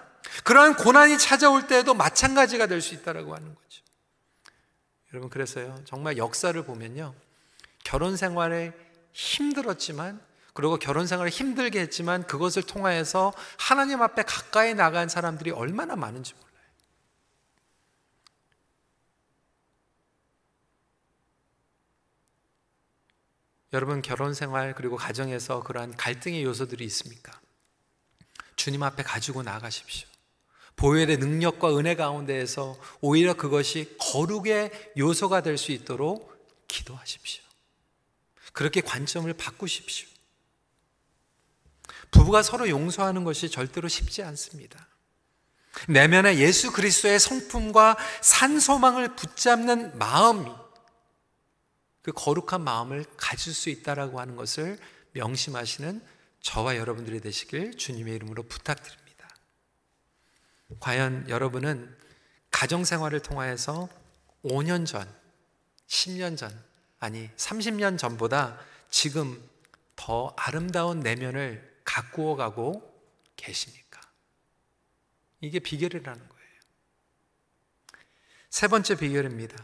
그러한 0.44 0.76
고난이 0.76 1.18
찾아올 1.18 1.66
때에도 1.66 1.94
마찬가지가 1.94 2.66
될 2.66 2.80
수 2.80 2.94
있다라고 2.94 3.34
하는 3.34 3.54
거죠. 3.54 3.82
여러분, 5.12 5.28
그래서요, 5.30 5.82
정말 5.84 6.16
역사를 6.16 6.60
보면요, 6.64 7.14
결혼 7.84 8.16
생활에 8.16 8.72
힘들었지만, 9.12 10.20
그리고 10.54 10.78
결혼 10.78 11.06
생활을 11.06 11.30
힘들게 11.30 11.80
했지만, 11.80 12.26
그것을 12.26 12.62
통하여서 12.62 13.32
하나님 13.58 14.00
앞에 14.02 14.22
가까이 14.22 14.74
나간 14.74 15.08
사람들이 15.08 15.50
얼마나 15.50 15.96
많은지 15.96 16.34
몰라요. 16.34 16.52
여러분 23.72 24.02
결혼 24.02 24.34
생활 24.34 24.74
그리고 24.74 24.96
가정에서 24.96 25.62
그러한 25.62 25.96
갈등의 25.96 26.44
요소들이 26.44 26.84
있습니까? 26.84 27.40
주님 28.56 28.82
앞에 28.82 29.02
가지고 29.02 29.42
나가십시오. 29.42 30.08
보혈의 30.76 31.18
능력과 31.18 31.76
은혜 31.76 31.94
가운데에서 31.94 32.78
오히려 33.00 33.34
그것이 33.34 33.96
거룩의 34.00 34.92
요소가 34.96 35.42
될 35.42 35.58
수 35.58 35.72
있도록 35.72 36.32
기도하십시오. 36.68 37.42
그렇게 38.52 38.80
관점을 38.80 39.32
바꾸십시오. 39.34 40.08
부부가 42.10 42.42
서로 42.42 42.68
용서하는 42.68 43.24
것이 43.24 43.50
절대로 43.50 43.88
쉽지 43.88 44.22
않습니다. 44.22 44.88
내면에 45.88 46.36
예수 46.38 46.70
그리스도의 46.72 47.18
성품과 47.18 47.96
산소망을 48.20 49.16
붙잡는 49.16 49.98
마음이 49.98 50.50
그 52.02 52.12
거룩한 52.12 52.62
마음을 52.62 53.04
가질 53.16 53.54
수 53.54 53.70
있다라고 53.70 54.20
하는 54.20 54.36
것을 54.36 54.78
명심하시는 55.12 56.02
저와 56.42 56.76
여러분들이 56.76 57.20
되시길 57.20 57.76
주님의 57.76 58.16
이름으로 58.16 58.42
부탁드립니다. 58.42 59.28
과연 60.80 61.28
여러분은 61.28 61.96
가정 62.50 62.84
생활을 62.84 63.20
통하여서 63.20 63.88
5년 64.44 64.84
전, 64.84 65.08
10년 65.86 66.36
전, 66.36 66.52
아니 66.98 67.28
30년 67.36 67.96
전보다 67.96 68.58
지금 68.90 69.42
더 69.96 70.34
아름다운 70.36 71.00
내면을 71.00 71.80
가꾸어 71.84 72.36
가고 72.36 72.92
계십니까? 73.36 74.00
이게 75.40 75.58
비결이라는 75.58 76.28
거예요. 76.28 76.42
세 78.50 78.68
번째 78.68 78.96
비결입니다. 78.96 79.56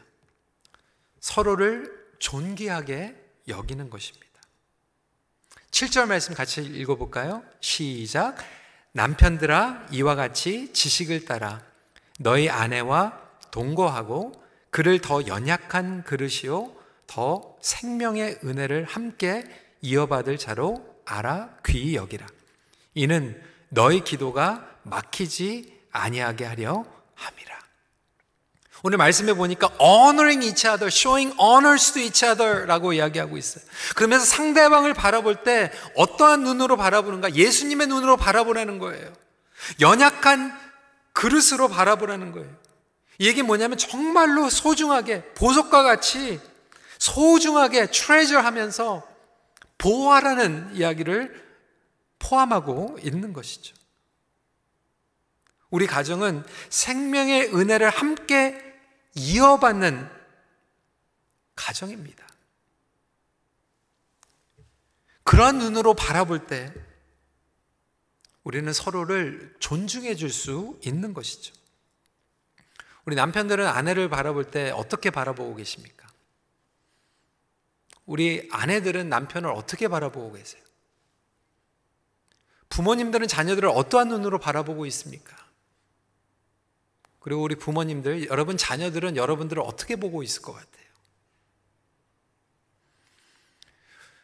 서로를 1.21 2.15
존귀하게 2.19 3.17
여기는 3.49 3.91
것입니다. 3.91 4.28
7절 5.71 6.07
말씀 6.07 6.35
같이 6.35 6.63
읽어볼까요? 6.63 7.43
시작. 7.61 8.37
남편들아, 8.93 9.89
이와 9.93 10.15
같이 10.15 10.73
지식을 10.73 11.25
따라 11.25 11.63
너희 12.19 12.49
아내와 12.49 13.21
동거하고 13.51 14.33
그를 14.71 15.01
더 15.01 15.27
연약한 15.27 16.05
그릇이요, 16.05 16.73
더 17.07 17.57
생명의 17.61 18.39
은혜를 18.45 18.85
함께 18.85 19.45
이어받을 19.81 20.39
자로 20.39 20.85
알아 21.05 21.57
귀히 21.67 21.95
여기라. 21.95 22.27
이는 22.95 23.41
너희 23.69 24.03
기도가 24.03 24.69
막히지 24.83 25.81
아니하게 25.93 26.45
하려. 26.45 26.85
오늘 28.83 28.99
말씀해 28.99 29.35
보니까 29.35 29.71
honoring 29.81 30.45
each 30.45 30.67
other, 30.67 30.87
showing 30.87 31.35
honors 31.41 31.93
to 31.93 32.03
each 32.03 32.25
other라고 32.25 32.93
이야기하고 32.93 33.37
있어요. 33.37 33.65
그러면서 33.97 34.25
상대방을 34.25 34.95
바라볼 34.95 35.43
때 35.43 35.73
어떠한 35.97 36.43
눈으로 36.45 36.77
바라보는가? 36.77 37.35
예수님의 37.35 37.89
눈으로 37.89 38.17
바라보라는 38.17 38.79
거예요. 38.79 39.13
연약한 39.81 40.57
그릇으로 41.13 41.69
바라보라는 41.69 42.33
거예요. 42.33 42.49
이 43.19 43.27
얘기 43.27 43.43
뭐냐면 43.43 43.77
정말로 43.77 44.49
소중하게 44.49 45.25
보석과 45.35 45.83
같이 45.83 46.41
소중하게 46.99 47.91
트레저 47.91 48.39
하면서 48.39 49.07
보호하라는 49.79 50.71
이야기를 50.75 51.49
포함하고 52.19 52.99
있는 53.03 53.33
것이죠. 53.33 53.75
우리 55.71 55.87
가정은 55.87 56.45
생명의 56.71 57.55
은혜를 57.55 57.91
함께 57.91 58.68
이어받는 59.15 60.09
가정입니다. 61.55 62.27
그런 65.23 65.59
눈으로 65.59 65.95
바라볼 65.95 66.47
때 66.47 66.73
우리는 68.45 68.73
서로를 68.73 69.55
존중해 69.61 70.15
줄 70.15 70.31
수 70.31 70.79
있는 70.85 71.13
것이죠. 71.13 71.55
우리 73.05 73.17
남편들은 73.17 73.67
아내를 73.67 74.09
바라볼 74.09 74.51
때 74.51 74.71
어떻게 74.71 75.11
바라보고 75.11 75.55
계십니까? 75.55 76.07
우리 78.07 78.49
아내들은 78.53 79.09
남편을 79.09 79.51
어떻게 79.51 79.89
바라보고 79.89 80.33
계세요? 80.33 80.63
부모님들은 82.69 83.29
자녀들을 83.29 83.69
어떠한 83.69 84.09
눈으로 84.09 84.39
바라보고 84.39 84.87
있습니까? 84.87 85.37
그리고 87.21 87.43
우리 87.43 87.55
부모님들, 87.57 88.29
여러분 88.29 88.57
자녀들은 88.57 89.17
여러분들을 89.17 89.63
어떻게 89.63 89.97
보고 89.97 90.23
있을 90.23 90.43
것 90.43 90.53
같아요? 90.53 90.69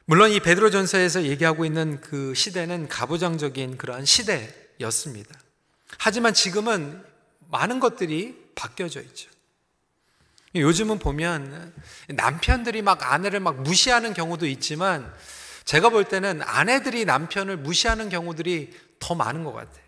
물론 0.07 0.30
이 0.30 0.40
베드로전서에서 0.40 1.24
얘기하고 1.24 1.64
있는 1.64 2.00
그 2.00 2.35
시대는 2.35 2.88
가부장적인 2.88 3.78
그러한 3.78 4.04
시대였습니다. 4.04 5.35
하지만 5.98 6.35
지금은 6.35 7.02
많은 7.50 7.80
것들이 7.80 8.50
바뀌어져 8.54 9.00
있죠. 9.00 9.30
요즘은 10.54 10.98
보면 10.98 11.72
남편들이 12.09 12.83
막 12.83 13.12
아내를 13.12 13.40
막 13.40 13.62
무시하는 13.62 14.14
경우도 14.14 14.46
있지만 14.46 15.12
제가 15.64 15.88
볼 15.88 16.04
때는 16.04 16.42
아내들이 16.42 17.04
남편을 17.07 17.57
무시하는 17.57 18.09
경우들이 18.09 18.78
더 18.98 19.14
많은 19.14 19.42
것 19.42 19.52
같아요. 19.52 19.84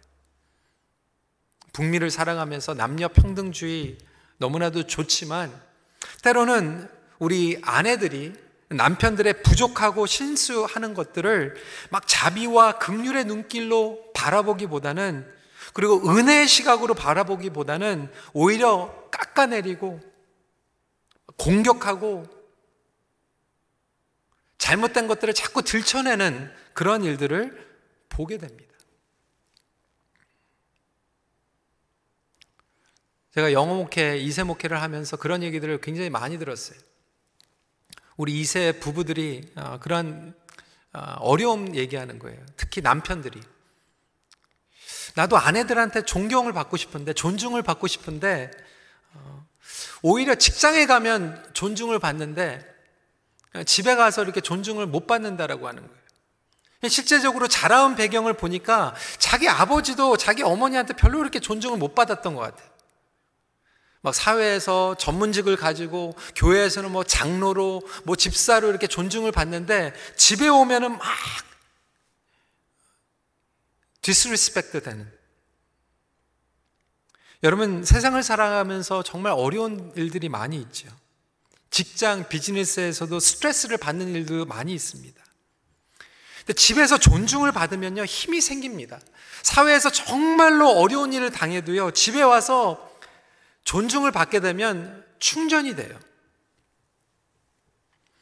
북미를 1.77 2.11
사랑하면서 2.11 2.73
남녀 2.73 3.07
평등주의 3.07 3.99
너무나도 4.39 4.87
좋지만 4.87 5.53
때로는 6.23 6.89
우리 7.19 7.61
아내들이 7.63 8.33
남편들의 8.69 9.43
부족하고 9.43 10.07
실수하는 10.07 10.95
것들을 10.95 11.55
막 11.91 12.09
자비와 12.09 12.79
극률의 12.79 13.27
눈길로 13.27 14.11
바라보기보다는 14.15 15.31
그리고 15.75 15.97
은혜의 16.09 16.49
시각으로 16.49 16.95
바라보기보다는 16.95 18.11
오히려 18.33 19.11
깎아내리고 19.11 20.01
공격하고 21.37 22.25
잘못된 24.57 25.09
것들을 25.09 25.35
자꾸 25.35 25.61
들춰내는 25.61 26.51
그런 26.73 27.05
일들을 27.05 27.67
보게 28.09 28.39
됩니다. 28.39 28.66
제가 33.37 33.53
영어 33.53 33.75
목회, 33.75 34.17
이세 34.17 34.45
목회를 34.45 34.81
하면서 34.81 35.19
그런 35.19 35.43
얘기들을 35.43 35.83
굉장히 35.83 36.09
많이 36.09 36.39
들었어요. 36.39 36.79
우리 38.17 38.41
이세 38.41 38.81
부부들이 38.81 39.53
어, 39.57 39.79
그런 39.79 40.35
어, 40.95 41.17
어려움 41.19 41.77
얘기하는 41.77 42.19
거예요. 42.19 42.41
특히 42.57 42.81
남편들이. 42.81 43.39
나도 45.17 45.37
아내들한테 45.37 46.07
존경을 46.07 46.55
받고 46.55 46.79
싶은데, 46.79 47.13
존중을 47.13 47.63
받고 47.63 47.87
싶은데, 47.87 48.51
어, 49.13 49.47
오히려 50.01 50.35
직장에 50.35 50.87
가면 50.87 51.51
존중을 51.53 51.99
받는데, 51.99 52.67
집에 53.67 53.97
가서 53.97 54.23
이렇게 54.23 54.41
존중을 54.41 54.87
못 54.87 55.07
받는다라고 55.07 55.69
하는 55.69 55.87
거예요. 55.87 56.89
실제적으로 56.89 57.49
자라온 57.49 57.97
배경을 57.97 58.33
보니까 58.33 58.95
자기 59.19 59.47
아버지도 59.47 60.17
자기 60.17 60.43
어머니한테 60.43 60.95
별로 60.95 61.19
그렇게 61.19 61.39
존중을 61.39 61.77
못 61.77 61.95
받았던 61.95 62.35
것 62.35 62.41
같아요. 62.41 62.76
막 64.07 64.15
사회에서 64.15 64.95
전문직을 65.01 65.57
가지고 65.57 66.15
교회에서는 66.37 66.93
뭐 66.93 67.03
장로로 67.03 67.83
뭐 68.05 68.15
집사로 68.15 68.69
이렇게 68.69 68.87
존중을 68.87 69.33
받는데 69.33 69.93
집에 70.15 70.47
오면은 70.47 70.97
막 70.97 71.03
disrespect 74.03 74.85
되는 74.85 75.13
여러분 77.43 77.85
세상을 77.85 78.23
살아가면서 78.23 79.03
정말 79.03 79.33
어려운 79.33 79.93
일들이 79.97 80.29
많이 80.29 80.57
있죠. 80.59 80.89
직장 81.71 82.29
비즈니스에서도 82.29 83.19
스트레스를 83.19 83.77
받는 83.77 84.15
일도 84.15 84.45
많이 84.45 84.73
있습니다. 84.73 85.21
근데 86.39 86.53
집에서 86.53 86.97
존중을 86.97 87.51
받으면요 87.51 88.05
힘이 88.05 88.41
생깁니다. 88.41 89.01
사회에서 89.43 89.91
정말로 89.91 90.71
어려운 90.71 91.13
일을 91.13 91.33
당해도요 91.33 91.91
집에 91.91 92.23
와서 92.23 92.96
존중을 93.67 94.13
받게 94.13 94.41
되면 94.41 95.05
충전이 95.19 95.77
돼요. 95.77 95.99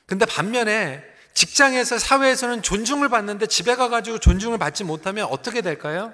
근데 0.07 0.27
반면에 0.27 1.05
직장에서 1.35 1.99
사회에서는 1.99 2.63
존중을 2.63 3.09
받는데 3.09 3.47
집에 3.47 3.77
가가지고 3.77 4.19
존중을 4.19 4.59
받지 4.59 4.85
못하면 4.85 5.27
어떻게 5.27 5.61
될까요? 5.61 6.13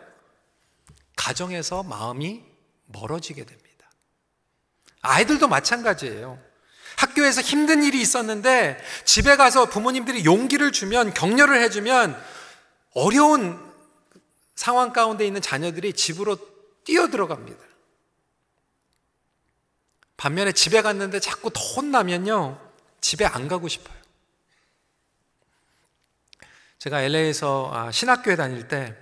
가정에서 1.16 1.83
마음이 1.85 2.43
멀어지게 2.87 3.45
됩니다. 3.45 3.90
아이들도 5.03 5.49
마찬가지예요. 5.49 6.38
학교에서 6.97 7.40
힘든 7.40 7.85
일이 7.85 8.01
있었는데 8.01 8.83
집에 9.05 9.37
가서 9.37 9.66
부모님들이 9.66 10.25
용기를 10.25 10.73
주면 10.73 11.14
격려를 11.14 11.62
해주면 11.62 12.21
어려운 12.95 13.59
상황 14.57 14.93
가운데 14.93 15.25
있는 15.25 15.40
자녀들이 15.40 15.93
집으로 15.93 16.37
뛰어 16.85 17.09
들어갑니다. 17.09 17.69
반면에 20.20 20.52
집에 20.52 20.83
갔는데 20.83 21.18
자꾸 21.18 21.48
더 21.50 21.61
혼나면요, 21.61 22.61
집에 23.00 23.24
안 23.24 23.48
가고 23.48 23.68
싶어요. 23.68 23.96
제가 26.78 27.00
LA에서 27.00 27.70
아, 27.72 27.90
신학교에 27.90 28.37
다닐 28.37 28.68
때 28.68 28.94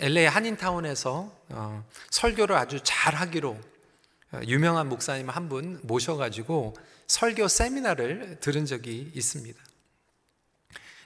LA 0.00 0.26
어, 0.26 0.30
한인타운에서 0.30 1.32
어, 1.50 1.84
설교를 2.08 2.56
아주 2.56 2.80
잘 2.82 3.14
하기로 3.14 3.60
어, 4.32 4.40
유명한 4.46 4.88
목사님 4.88 5.28
한 5.28 5.50
분 5.50 5.78
모셔가지고 5.82 6.74
설교 7.06 7.48
세미나를 7.48 8.38
들은 8.40 8.64
적이 8.64 9.12
있습니다. 9.14 9.62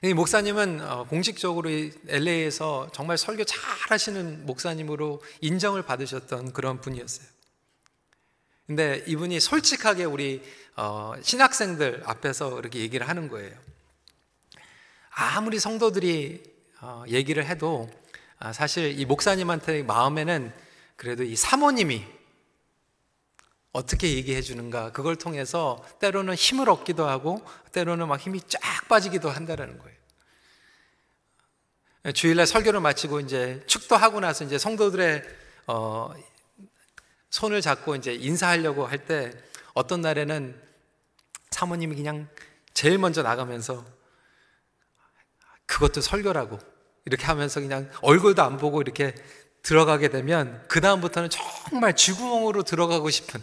이 0.03 0.13
목사님은 0.13 1.07
공식적으로 1.07 1.69
LA에서 2.07 2.89
정말 2.93 3.17
설교 3.17 3.43
잘 3.43 3.59
하시는 3.89 4.45
목사님으로 4.45 5.21
인정을 5.41 5.81
받으셨던 5.81 6.53
그런 6.53 6.79
분이었어요. 6.79 7.36
근데 8.67 9.01
이분이 9.07 9.39
솔직하게 9.39 10.03
우리 10.03 10.43
어, 10.75 11.13
신학생들 11.21 12.03
앞에서 12.05 12.59
이렇게 12.59 12.79
얘기를 12.79 13.07
하는 13.07 13.29
거예요. 13.29 13.57
아무리 15.09 15.57
성도들이 15.57 16.43
어, 16.81 17.05
얘기를 17.07 17.45
해도 17.45 17.89
아, 18.39 18.51
사실 18.51 18.99
이 18.99 19.05
목사님한테 19.05 19.83
마음에는 19.83 20.53
그래도 20.97 21.23
이 21.23 21.35
사모님이 21.35 22.05
어떻게 23.71 24.13
얘기해 24.15 24.41
주는가 24.41 24.91
그걸 24.91 25.15
통해서 25.15 25.83
때로는 25.99 26.35
힘을 26.35 26.69
얻기도 26.69 27.07
하고 27.07 27.41
때로는 27.71 28.07
막 28.07 28.19
힘이 28.19 28.41
쫙 28.41 28.59
빠지기도 28.89 29.29
한다라는 29.29 29.79
거예요. 29.79 29.97
주일날 32.13 32.45
설교를 32.45 32.81
마치고 32.81 33.21
이제 33.21 33.63
축도하고 33.65 34.19
나서 34.19 34.43
이제 34.43 34.57
성도들의 34.57 35.23
어, 35.67 36.13
손을 37.29 37.61
잡고 37.61 37.95
이제 37.95 38.13
인사하려고 38.13 38.85
할 38.85 39.05
때 39.05 39.31
어떤 39.73 40.01
날에는 40.01 40.59
사모님이 41.51 41.95
그냥 41.95 42.27
제일 42.73 42.97
먼저 42.97 43.21
나가면서 43.21 43.85
그것도 45.65 46.01
설교라고 46.01 46.57
이렇게 47.05 47.25
하면서 47.25 47.59
그냥 47.59 47.89
얼굴도 48.01 48.41
안 48.41 48.57
보고 48.57 48.81
이렇게 48.81 49.13
들어가게 49.63 50.09
되면 50.09 50.65
그다음부터는 50.67 51.29
정말 51.29 51.95
쥐구멍으로 51.95 52.63
들어가고 52.63 53.09
싶은 53.09 53.41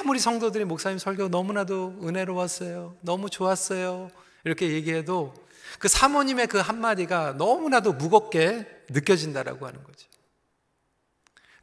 아무리 0.00 0.18
성도들이 0.18 0.64
목사님 0.64 0.98
설교 0.98 1.28
너무나도 1.28 2.00
은혜로웠어요. 2.02 2.96
너무 3.00 3.28
좋았어요. 3.28 4.10
이렇게 4.44 4.70
얘기해도 4.72 5.34
그 5.78 5.88
사모님의 5.88 6.46
그 6.46 6.58
한마디가 6.58 7.32
너무나도 7.32 7.94
무겁게 7.94 8.66
느껴진다라고 8.90 9.66
하는 9.66 9.82
거죠. 9.82 10.08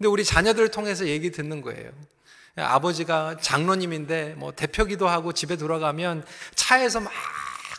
근데 0.01 0.09
우리 0.09 0.25
자녀들을 0.25 0.71
통해서 0.71 1.05
얘기 1.05 1.29
듣는 1.29 1.61
거예요. 1.61 1.91
아버지가 2.55 3.37
장로님인데 3.39 4.33
뭐 4.35 4.51
대표기도 4.51 5.07
하고 5.07 5.31
집에 5.31 5.57
돌아가면 5.57 6.25
차에서 6.55 7.01
막 7.01 7.13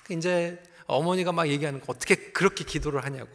이제 0.08 0.62
어머니가 0.86 1.32
막 1.32 1.48
얘기하는 1.48 1.80
거 1.80 1.86
어떻게 1.88 2.14
그렇게 2.14 2.62
기도를 2.62 3.04
하냐고. 3.04 3.28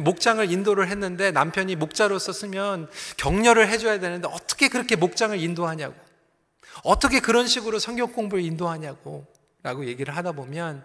목장을 0.00 0.50
인도를 0.50 0.88
했는데 0.88 1.32
남편이 1.32 1.76
목자로서 1.76 2.32
쓰면 2.32 2.88
격려를 3.18 3.68
해줘야 3.68 4.00
되는데 4.00 4.26
어떻게 4.32 4.68
그렇게 4.68 4.96
목장을 4.96 5.38
인도하냐고. 5.38 5.94
어떻게 6.82 7.20
그런 7.20 7.46
식으로 7.46 7.78
성경 7.78 8.10
공부를 8.10 8.42
인도하냐고. 8.42 9.26
라고 9.62 9.84
얘기를 9.84 10.16
하다 10.16 10.32
보면 10.32 10.82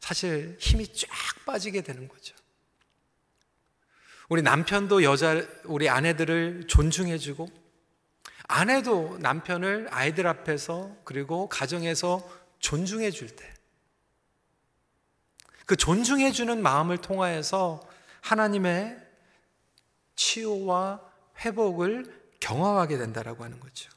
사실 0.00 0.56
힘이 0.58 0.92
쫙 0.92 1.08
빠지게 1.46 1.82
되는 1.82 2.08
거죠. 2.08 2.34
우리 4.30 4.42
남편도 4.42 5.02
여자, 5.02 5.44
우리 5.64 5.88
아내들을 5.88 6.68
존중해주고, 6.68 7.48
아내도 8.44 9.18
남편을 9.18 9.88
아이들 9.90 10.28
앞에서 10.28 10.96
그리고 11.02 11.48
가정에서 11.48 12.30
존중해 12.60 13.10
줄 13.10 13.28
때, 13.34 13.44
그 15.66 15.74
존중해 15.74 16.30
주는 16.30 16.62
마음을 16.62 16.98
통하여서 16.98 17.80
하나님의 18.20 19.04
치유와 20.14 21.00
회복을 21.40 22.04
경험하게 22.38 22.98
된다라고 22.98 23.42
하는 23.42 23.58
거죠. 23.58 23.90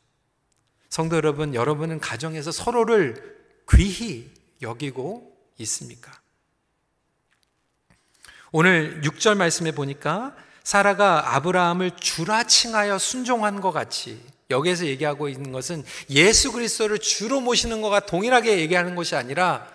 성도 0.89 1.15
여러분, 1.15 1.53
여러분은 1.53 1.99
가정에서 1.99 2.51
서로를 2.51 3.37
귀히 3.69 4.33
여기고 4.63 5.31
있습니까? 5.59 6.22
오늘 8.55 9.01
6절 9.01 9.35
말씀에 9.35 9.71
보니까 9.71 10.35
사라가 10.63 11.35
아브라함을 11.35 11.97
주라 11.99 12.43
칭하여 12.43 12.99
순종한 12.99 13.61
것 13.61 13.71
같이 13.71 14.23
여기에서 14.51 14.85
얘기하고 14.85 15.27
있는 15.27 15.51
것은 15.51 15.83
예수 16.11 16.51
그리스도를 16.51 16.99
주로 16.99 17.41
모시는 17.41 17.81
것과 17.81 18.01
동일하게 18.01 18.59
얘기하는 18.59 18.93
것이 18.93 19.15
아니라 19.15 19.67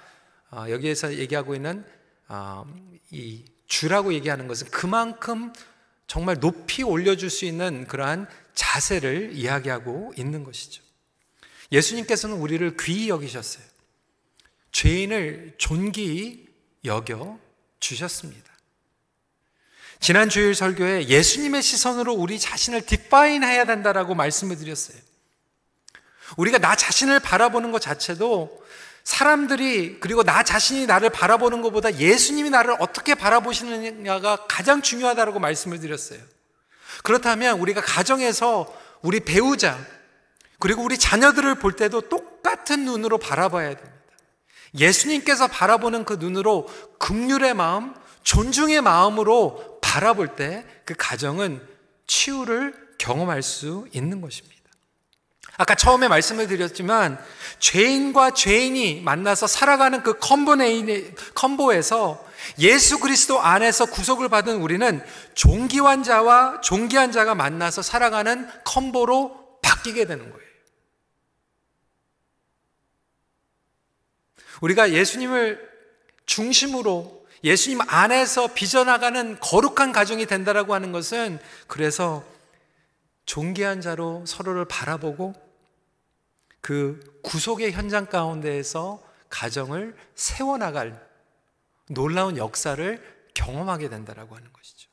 어, 0.53 0.66
여기에서 0.70 1.12
얘기하고 1.16 1.57
있는 1.57 1.85
어, 2.29 2.64
이 3.11 3.45
주라고 3.66 4.14
얘기하는 4.14 4.47
것은 4.47 4.68
그만큼 4.70 5.53
정말 6.07 6.39
높이 6.39 6.85
올려줄 6.85 7.31
수 7.31 7.47
있는 7.47 7.85
그러한 7.89 8.29
자세를 8.55 9.33
이야기하고 9.35 10.12
있는 10.16 10.45
것이죠. 10.45 10.85
예수님께서는 11.72 12.37
우리를 12.37 12.76
귀히 12.79 13.09
여기셨어요. 13.09 13.64
죄인을 14.70 15.55
존귀히 15.59 16.47
여겨 16.85 17.41
주셨습니다. 17.81 18.47
지난 20.01 20.28
주일 20.28 20.55
설교에 20.55 21.09
예수님의 21.09 21.62
시선으로 21.62 22.14
우리 22.14 22.38
자신을 22.38 22.82
디파인 22.82 23.42
해야 23.42 23.64
된다라고 23.64 24.14
말씀을 24.14 24.57
드렸어요. 24.57 24.96
우리가 26.36 26.59
나 26.59 26.76
자신을 26.76 27.20
바라보는 27.20 27.72
것 27.72 27.80
자체도 27.80 28.62
사람들이 29.03 30.01
그리고 30.01 30.22
나 30.22 30.42
자신이 30.42 30.86
나를 30.86 31.11
바라보는 31.11 31.62
것보다 31.62 31.96
예수님이 31.99 32.51
나를 32.51 32.76
어떻게 32.78 33.14
바라보시느냐가 33.14 34.46
가장 34.46 34.82
중요하다고 34.82 35.38
말씀을 35.40 35.80
드렸어요. 35.80 36.20
그렇다면 37.03 37.59
우리가 37.59 37.80
가정에서 37.80 38.72
우리 39.01 39.20
배우자 39.20 39.78
그리고 40.59 40.82
우리 40.82 40.99
자녀들을 40.99 41.55
볼 41.57 41.74
때도 41.74 42.03
똑같은 42.03 42.84
눈으로 42.84 43.18
바라봐야 43.18 43.68
됩니다. 43.76 43.99
예수님께서 44.78 45.46
바라보는 45.46 46.05
그 46.05 46.14
눈으로 46.14 46.68
극률의 46.99 47.55
마음, 47.55 47.94
존중의 48.24 48.82
마음으로 48.82 49.78
바라볼 49.89 50.36
때 50.36 50.64
그 50.89 50.95
가정은 50.97 51.61
치유를 52.07 52.74
경험할 52.97 53.43
수 53.43 53.86
있는 53.93 54.22
것입니다. 54.22 54.57
아까 55.59 55.74
처음에 55.74 56.09
말씀을 56.09 56.47
드렸지만 56.47 57.22
죄인과 57.59 58.30
죄인이 58.30 59.03
만나서 59.03 59.47
살아가는 59.47 60.03
그 60.03 60.18
컴보에서 61.34 62.26
예수 62.61 63.01
그리스도 63.01 63.39
안에서 63.41 63.84
구속을 63.84 64.30
받은 64.30 64.62
우리는 64.62 65.05
종기환 65.34 66.03
자와 66.05 66.62
종기한 66.62 67.12
자가 67.12 67.34
만나서 67.34 67.82
살아가는 67.82 68.49
컴보로 68.64 69.59
바뀌게 69.61 70.07
되는 70.07 70.30
거예요. 70.30 70.49
우리가 74.62 74.93
예수님을 74.93 75.68
중심으로 76.24 77.18
예수님 77.45 77.80
안에서 77.86 78.53
빚어나가는 78.55 79.39
거룩한 79.41 79.93
가정이 79.93 80.26
된다라고 80.26 80.74
하는 80.74 80.93
것은 80.93 81.39
그래서 81.66 82.24
존귀한 83.26 83.80
자로 83.80 84.24
서로를 84.26 84.64
바라보고 84.64 85.34
그 86.61 87.20
구속의 87.22 87.72
현장 87.72 88.07
가운데에서 88.07 89.03
가정을 89.28 89.97
세워나갈 90.14 91.07
놀라운 91.91 92.36
역사를 92.36 93.26
경험하게 93.34 93.89
된다라고 93.89 94.34
하는 94.34 94.53
것이죠. 94.53 94.89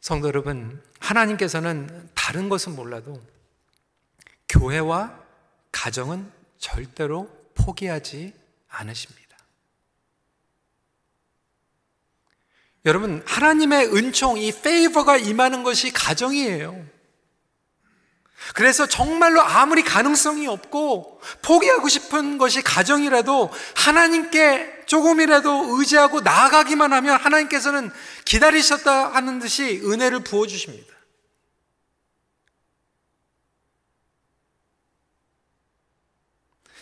성도 0.00 0.28
여러분, 0.28 0.82
하나님께서는 1.00 2.10
다른 2.14 2.48
것은 2.48 2.76
몰라도 2.76 3.20
교회와 4.48 5.18
가정은 5.72 6.30
절대로 6.58 7.28
포기하지 7.66 8.32
않으십니다. 8.68 9.26
여러분, 12.84 13.22
하나님의 13.26 13.88
은총, 13.96 14.38
이 14.38 14.52
페이버가 14.52 15.16
임하는 15.16 15.64
것이 15.64 15.92
가정이에요. 15.92 16.86
그래서 18.54 18.86
정말로 18.86 19.40
아무리 19.40 19.82
가능성이 19.82 20.46
없고 20.46 21.20
포기하고 21.42 21.88
싶은 21.88 22.38
것이 22.38 22.62
가정이라도 22.62 23.50
하나님께 23.74 24.84
조금이라도 24.86 25.76
의지하고 25.76 26.20
나아가기만 26.20 26.92
하면 26.92 27.18
하나님께서는 27.18 27.90
기다리셨다 28.24 29.14
하는 29.14 29.40
듯이 29.40 29.80
은혜를 29.84 30.20
부어주십니다. 30.20 30.95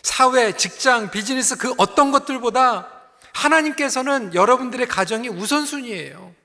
사회, 0.05 0.55
직장, 0.55 1.09
비즈니스 1.09 1.57
그 1.57 1.73
어떤 1.79 2.11
것들보다 2.11 2.91
하나님께서는 3.33 4.35
여러분들의 4.35 4.87
가정이 4.87 5.29
우선순위예요. 5.29 6.35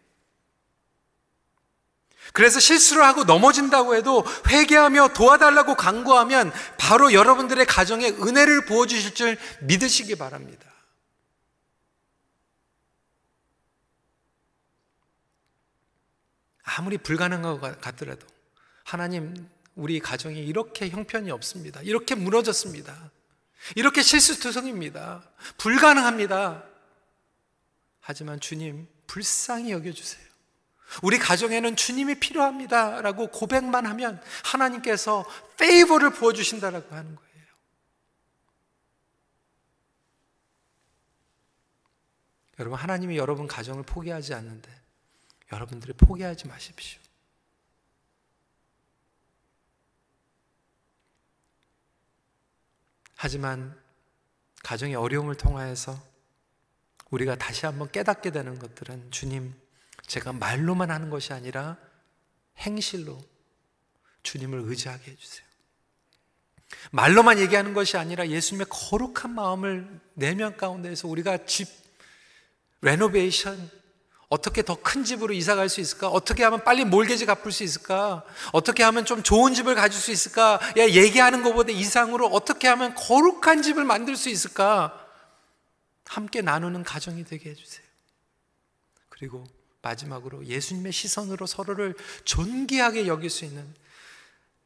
그래서 2.33 2.59
실수를 2.59 3.05
하고 3.05 3.25
넘어진다고 3.25 3.97
해도 3.97 4.25
회개하며 4.49 5.09
도와달라고 5.09 5.75
강구하면 5.75 6.53
바로 6.79 7.13
여러분들의 7.13 7.67
가정에 7.67 8.09
은혜를 8.09 8.65
부어주실 8.65 9.15
줄 9.15 9.39
믿으시기 9.61 10.17
바랍니다. 10.17 10.67
아무리 16.63 16.97
불가능한 16.97 17.61
것 17.61 17.81
같더라도 17.83 18.27
하나님 18.85 19.51
우리 19.75 20.01
가정이 20.01 20.39
이렇게 20.39 20.89
형편이 20.89 21.31
없습니다. 21.31 21.83
이렇게 21.83 22.15
무너졌습니다. 22.15 23.11
이렇게 23.77 24.03
실수투성입니다. 24.03 25.23
불가능합니다. 25.59 26.65
하지만 28.01 28.41
주님, 28.41 28.89
불쌍히 29.07 29.71
여겨주세요. 29.73 30.31
우리 31.03 31.19
가정에는 31.19 31.77
주님이 31.77 32.17
필요합니다. 32.17 33.01
라고 33.01 33.29
고백만 33.29 33.87
하면 33.87 34.21
하나님께서 34.45 35.25
페이버를 35.57 36.11
부어주신다라고 36.11 36.95
하는 36.95 37.15
거예요. 37.15 37.31
여러분, 42.59 42.79
하나님이 42.79 43.17
여러분 43.17 43.47
가정을 43.47 43.85
포기하지 43.85 44.35
않는데 44.35 44.71
여러분들이 45.53 45.93
포기하지 45.93 46.49
마십시오. 46.49 47.01
하지만 53.23 53.79
가정의 54.63 54.95
어려움을 54.95 55.35
통하여서 55.35 55.95
우리가 57.11 57.37
다시 57.37 57.67
한번 57.67 57.91
깨닫게 57.91 58.31
되는 58.31 58.59
것들은 58.59 59.11
주님, 59.11 59.55
제가 60.07 60.33
말로만 60.33 60.91
하는 60.91 61.11
것이 61.11 61.35
아니라 61.35 61.77
행실로 62.57 63.21
주님을 64.23 64.63
의지하게 64.65 65.11
해주세요. 65.11 65.47
말로만 66.93 67.39
얘기하는 67.41 67.75
것이 67.75 67.99
아니라 67.99 68.27
예수님의 68.27 68.69
거룩한 68.71 69.35
마음을 69.35 70.01
내면 70.15 70.57
가운데에서 70.57 71.07
우리가 71.07 71.45
집 71.45 71.69
레노베이션, 72.81 73.71
어떻게 74.31 74.63
더 74.63 74.77
큰 74.77 75.05
집으로 75.05 75.35
이사 75.35 75.57
갈 75.57 75.69
수 75.69 75.81
있을까? 75.81 76.09
어떻게 76.09 76.45
하면 76.45 76.63
빨리 76.65 76.85
몰개지 76.85 77.27
갚을 77.27 77.51
수 77.51 77.65
있을까? 77.65 78.25
어떻게 78.53 78.85
하면 78.85 79.05
좀 79.05 79.23
좋은 79.25 79.55
집을 79.55 79.75
가질 79.75 80.01
수 80.01 80.13
있을까? 80.13 80.61
야, 80.79 80.89
얘기하는 80.89 81.43
것보다 81.43 81.73
이상으로 81.73 82.29
어떻게 82.29 82.69
하면 82.69 82.95
거룩한 82.95 83.63
집을 83.63 83.85
만들 83.85 84.17
수 84.17 84.29
있을까? 84.29 84.97
함께 86.07 86.43
나누는 86.43 86.85
가정이 86.85 87.25
되게 87.25 87.51
해주세요. 87.51 87.85
그리고 89.09 89.45
마지막으로 89.83 90.47
예수님의 90.47 90.93
시선으로 90.93 91.47
서로를 91.47 91.95
존귀하게 92.25 93.07
여길 93.09 93.31
수 93.31 93.45
있는 93.45 93.75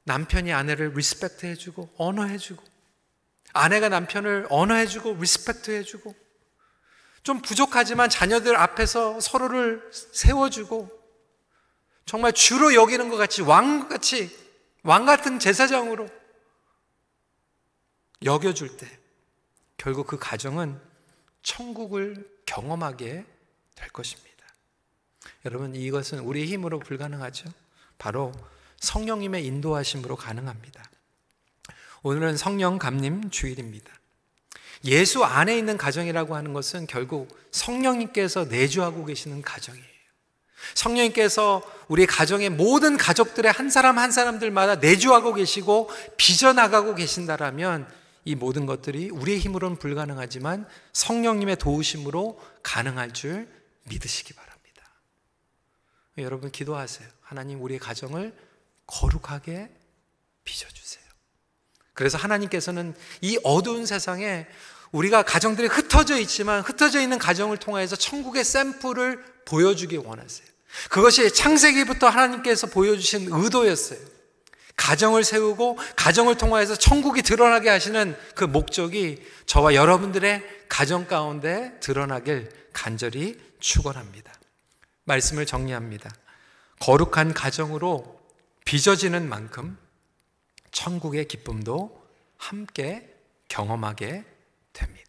남편이 0.04 0.52
아내를 0.52 0.92
respect 0.94 1.46
해주고 1.46 1.94
honor해주고 1.96 2.62
아내가 3.54 3.88
남편을 3.88 4.46
honor해주고 4.50 5.14
respect 5.20 5.70
해주고 5.70 6.14
좀 7.24 7.40
부족하지만 7.40 8.10
자녀들 8.10 8.54
앞에서 8.54 9.18
서로를 9.18 9.90
세워주고 9.90 10.88
정말 12.04 12.32
주로 12.34 12.74
여기는 12.74 13.08
것 13.08 13.16
같이 13.16 13.40
왕같이 13.40 14.30
왕 14.82 15.06
같은 15.06 15.38
제사장으로 15.38 16.06
여겨줄 18.22 18.76
때 18.76 18.86
결국 19.78 20.06
그 20.06 20.18
가정은 20.18 20.78
천국을 21.42 22.30
경험하게 22.44 23.24
될 23.74 23.88
것입니다. 23.88 24.30
여러분 25.46 25.74
이것은 25.74 26.18
우리의 26.20 26.46
힘으로 26.46 26.78
불가능하죠. 26.78 27.50
바로 27.96 28.32
성령님의 28.80 29.46
인도하심으로 29.46 30.16
가능합니다. 30.16 30.82
오늘은 32.02 32.36
성령 32.36 32.78
감림 32.78 33.30
주일입니다. 33.30 33.90
예수 34.84 35.24
안에 35.24 35.56
있는 35.56 35.76
가정이라고 35.76 36.36
하는 36.36 36.52
것은 36.52 36.86
결국 36.86 37.28
성령님께서 37.50 38.44
내주하고 38.44 39.04
계시는 39.04 39.42
가정이에요. 39.42 39.94
성령님께서 40.74 41.62
우리 41.88 42.06
가정의 42.06 42.50
모든 42.50 42.96
가족들의 42.96 43.50
한 43.50 43.70
사람 43.70 43.98
한 43.98 44.10
사람들마다 44.10 44.76
내주하고 44.76 45.34
계시고 45.34 45.90
빚어나가고 46.16 46.94
계신다라면 46.94 47.86
이 48.24 48.34
모든 48.34 48.64
것들이 48.64 49.10
우리의 49.10 49.38
힘으로는 49.38 49.78
불가능하지만 49.78 50.66
성령님의 50.92 51.56
도우심으로 51.56 52.40
가능할 52.62 53.12
줄 53.12 53.48
믿으시기 53.84 54.32
바랍니다. 54.32 54.54
여러분 56.18 56.50
기도하세요. 56.50 57.06
하나님 57.20 57.62
우리의 57.62 57.78
가정을 57.80 58.34
거룩하게 58.86 59.70
빚어주세요. 60.44 61.04
그래서 61.92 62.18
하나님께서는 62.18 62.94
이 63.20 63.38
어두운 63.44 63.86
세상에 63.86 64.46
우리가 64.94 65.24
가정들이 65.24 65.66
흩어져 65.66 66.18
있지만 66.20 66.60
흩어져 66.62 67.00
있는 67.00 67.18
가정을 67.18 67.56
통해서 67.56 67.96
천국의 67.96 68.44
샘플을 68.44 69.24
보여주기 69.44 69.96
원하세요. 69.96 70.46
그것이 70.88 71.34
창세기부터 71.34 72.08
하나님께서 72.08 72.68
보여주신 72.68 73.28
의도였어요. 73.30 73.98
가정을 74.76 75.24
세우고 75.24 75.78
가정을 75.96 76.36
통하여서 76.36 76.76
천국이 76.76 77.22
드러나게 77.22 77.68
하시는 77.70 78.16
그 78.36 78.44
목적이 78.44 79.20
저와 79.46 79.74
여러분들의 79.74 80.42
가정 80.68 81.06
가운데 81.06 81.76
드러나길 81.80 82.50
간절히 82.72 83.38
축원합니다. 83.58 84.32
말씀을 85.04 85.44
정리합니다. 85.44 86.10
거룩한 86.78 87.34
가정으로 87.34 88.20
빚어지는 88.64 89.28
만큼 89.28 89.76
천국의 90.70 91.26
기쁨도 91.26 92.04
함께 92.36 93.12
경험하게 93.48 94.24
됩니다. 94.74 95.03